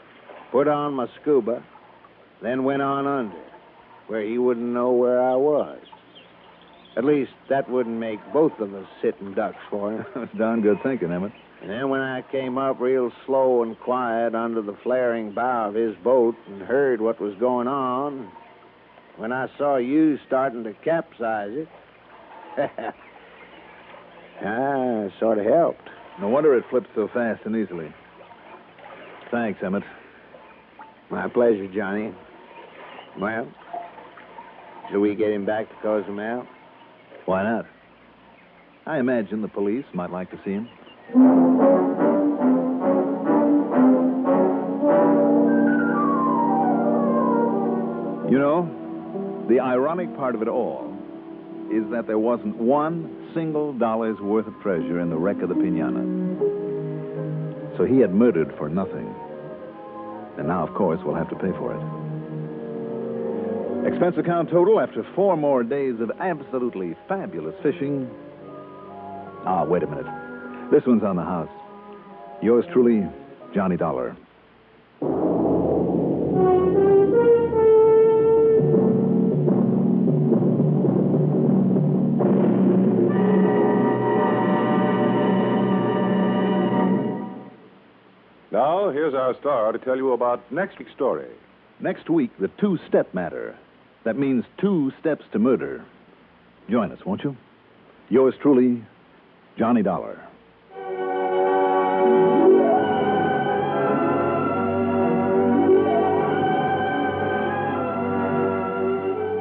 put 0.52 0.68
on 0.68 0.94
my 0.94 1.08
scuba, 1.22 1.64
then 2.42 2.64
went 2.64 2.82
on 2.82 3.08
under, 3.08 3.38
where 4.12 4.28
he 4.28 4.38
wouldn't 4.38 4.74
know 4.74 4.92
where 4.92 5.24
I 5.24 5.36
was. 5.36 5.80
At 6.98 7.06
least 7.06 7.32
that 7.50 7.70
wouldn't 7.70 7.98
make 7.98 8.20
both 8.34 8.52
of 8.60 8.74
us 8.74 8.86
sitting 9.02 9.34
ducks 9.34 9.56
for 9.70 9.94
him. 9.94 10.06
That's 10.16 10.38
darn 10.38 10.60
good 10.60 10.80
thinking, 10.84 11.14
Emmett. 11.14 11.32
And 11.62 11.70
then 11.70 11.88
when 11.88 12.02
I 12.02 12.22
came 12.30 12.58
up 12.58 12.82
real 12.82 13.14
slow 13.26 13.64
and 13.64 13.80
quiet 13.80 14.36
under 14.36 14.62
the 14.62 14.76
flaring 14.84 15.32
bow 15.32 15.70
of 15.70 15.76
his 15.76 15.96
boat 16.04 16.36
and 16.48 16.62
heard 16.62 17.00
what 17.00 17.22
was 17.22 17.34
going 17.40 17.70
on, 17.70 18.30
when 19.16 19.32
I 19.32 19.48
saw 19.58 19.78
you 19.78 20.18
starting 20.28 20.66
to 20.66 20.74
capsize 20.84 21.52
it, 21.54 21.70
ah, 24.46 25.04
it 25.06 25.14
sort 25.22 25.38
of 25.38 25.46
helped. 25.46 25.90
No 26.20 26.28
wonder 26.28 26.58
it 26.58 26.66
flipped 26.70 26.90
so 26.96 27.08
fast 27.14 27.44
and 27.46 27.56
easily. 27.56 27.94
Thanks, 29.32 29.62
Emmett. 29.64 29.84
My 31.10 31.30
pleasure, 31.30 31.70
Johnny. 31.74 32.14
Well, 33.18 33.48
shall 34.92 35.00
we 35.00 35.16
get 35.16 35.32
him 35.32 35.46
back 35.46 35.70
to 35.70 35.76
Cozumel? 35.82 36.46
Why 37.26 37.44
not? 37.44 37.66
I 38.86 39.00
imagine 39.00 39.42
the 39.42 39.48
police 39.48 39.86
might 39.94 40.12
like 40.12 40.30
to 40.32 40.38
see 40.44 40.52
him. 40.52 40.68
You 48.30 48.40
know, 48.40 49.46
the 49.50 49.60
ironic 49.60 50.16
part 50.16 50.36
of 50.36 50.42
it 50.42 50.48
all 50.48 50.88
is 51.72 51.90
that 51.92 52.08
there 52.08 52.20
wasn't 52.20 52.58
one 52.58 53.30
single 53.34 53.74
dollar's 53.74 54.20
worth 54.20 54.48
of 54.48 54.60
treasure 54.62 55.00
in 55.00 55.10
the 55.10 55.18
wreck 55.18 55.42
of 55.42 55.50
the 55.50 55.56
Pinana. 55.56 56.08
So 57.78 57.86
he 57.86 58.00
had 58.00 58.14
murdered 58.14 58.54
for 58.58 58.68
nothing. 58.68 59.14
And 60.38 60.48
now, 60.48 60.66
of 60.68 60.74
course, 60.74 61.00
we'll 61.04 61.16
have 61.16 61.30
to 61.30 61.36
pay 61.36 61.52
for 61.52 61.74
it. 61.76 62.01
Expense 63.86 64.16
account 64.18 64.50
total 64.50 64.80
after 64.80 65.04
four 65.16 65.36
more 65.36 65.64
days 65.64 66.00
of 66.00 66.12
absolutely 66.20 66.96
fabulous 67.08 67.56
fishing. 67.64 68.10
Ah, 69.46 69.64
wait 69.66 69.82
a 69.82 69.88
minute. 69.88 70.06
This 70.72 70.84
one's 70.86 71.04
on 71.04 71.16
the 71.16 71.24
house. 71.24 71.50
Yours 72.42 72.66
truly, 72.72 73.08
Johnny 73.54 73.78
Dollar. 73.78 74.16
Now, 88.52 88.90
here's 88.92 89.14
our 89.14 89.36
star 89.40 89.72
to 89.72 89.80
tell 89.80 89.96
you 89.96 90.14
about 90.14 90.52
next 90.52 90.78
week's 90.78 90.92
story. 90.92 91.30
Next 91.80 92.10
week, 92.10 92.32
the 92.40 92.50
two 92.60 92.78
step 92.88 93.14
matter. 93.14 93.58
That 94.04 94.18
means 94.18 94.44
two 94.60 94.92
steps 95.00 95.24
to 95.32 95.40
murder. 95.40 95.86
Join 96.70 96.92
us, 96.92 97.06
won't 97.06 97.24
you? 97.24 97.36
Yours 98.10 98.34
truly, 98.42 98.84
Johnny 99.58 99.84
Dollar. 99.84 100.20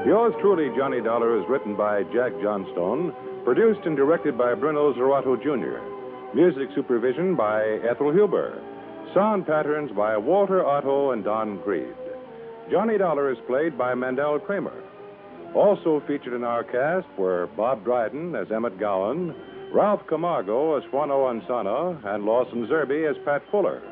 Yours 0.07 0.35
truly, 0.41 0.69
Johnny 0.77 1.01
Dollar, 1.01 1.41
is 1.41 1.49
written 1.49 1.77
by 1.77 2.03
Jack 2.13 2.33
Johnstone, 2.43 3.15
produced 3.45 3.81
and 3.87 3.97
directed 3.97 4.37
by 4.37 4.55
Bruno 4.55 4.93
Zirato 4.93 5.41
Jr., 5.41 5.81
music 6.37 6.69
supervision 6.75 7.35
by 7.35 7.63
Ethel 7.89 8.13
Huber, 8.13 8.61
sound 9.15 9.47
patterns 9.47 9.91
by 9.93 10.17
Walter 10.17 10.65
Otto 10.65 11.13
and 11.13 11.25
Don 11.25 11.59
Creed. 11.63 11.95
Johnny 12.71 12.99
Dollar 12.99 13.33
is 13.33 13.39
played 13.49 13.77
by 13.77 13.95
Mandel 13.97 14.39
Kramer. 14.39 14.85
Also 15.57 16.01
featured 16.07 16.35
in 16.35 16.45
our 16.45 16.63
cast 16.63 17.09
were 17.19 17.49
Bob 17.57 17.85
Dryden 17.85 18.37
as 18.37 18.53
Emmett 18.53 18.79
Gowan, 18.79 19.35
Ralph 19.73 20.03
Camargo 20.09 20.77
as 20.77 20.85
Juano 20.93 21.27
Ansana, 21.27 22.15
and 22.15 22.25
Lawson 22.25 22.69
Zerbe 22.69 23.11
as 23.11 23.17
Pat 23.25 23.43
Fuller. 23.51 23.83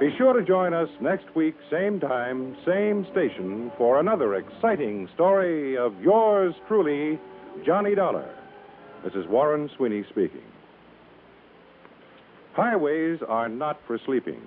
Be 0.00 0.14
sure 0.16 0.32
to 0.32 0.42
join 0.46 0.72
us 0.72 0.88
next 1.02 1.26
week, 1.36 1.56
same 1.70 2.00
time, 2.00 2.56
same 2.64 3.06
station, 3.12 3.70
for 3.76 4.00
another 4.00 4.36
exciting 4.36 5.06
story 5.14 5.76
of 5.76 5.92
yours 6.00 6.54
truly, 6.68 7.20
Johnny 7.66 7.94
Dollar. 7.94 8.34
This 9.04 9.12
is 9.12 9.26
Warren 9.28 9.68
Sweeney 9.76 10.04
speaking. 10.08 10.46
Highways 12.54 13.18
are 13.28 13.50
not 13.50 13.78
for 13.86 13.98
sleeping. 14.06 14.40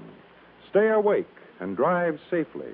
Stay 0.71 0.89
awake 0.89 1.27
and 1.59 1.77
drive 1.77 2.17
safely. 2.31 2.73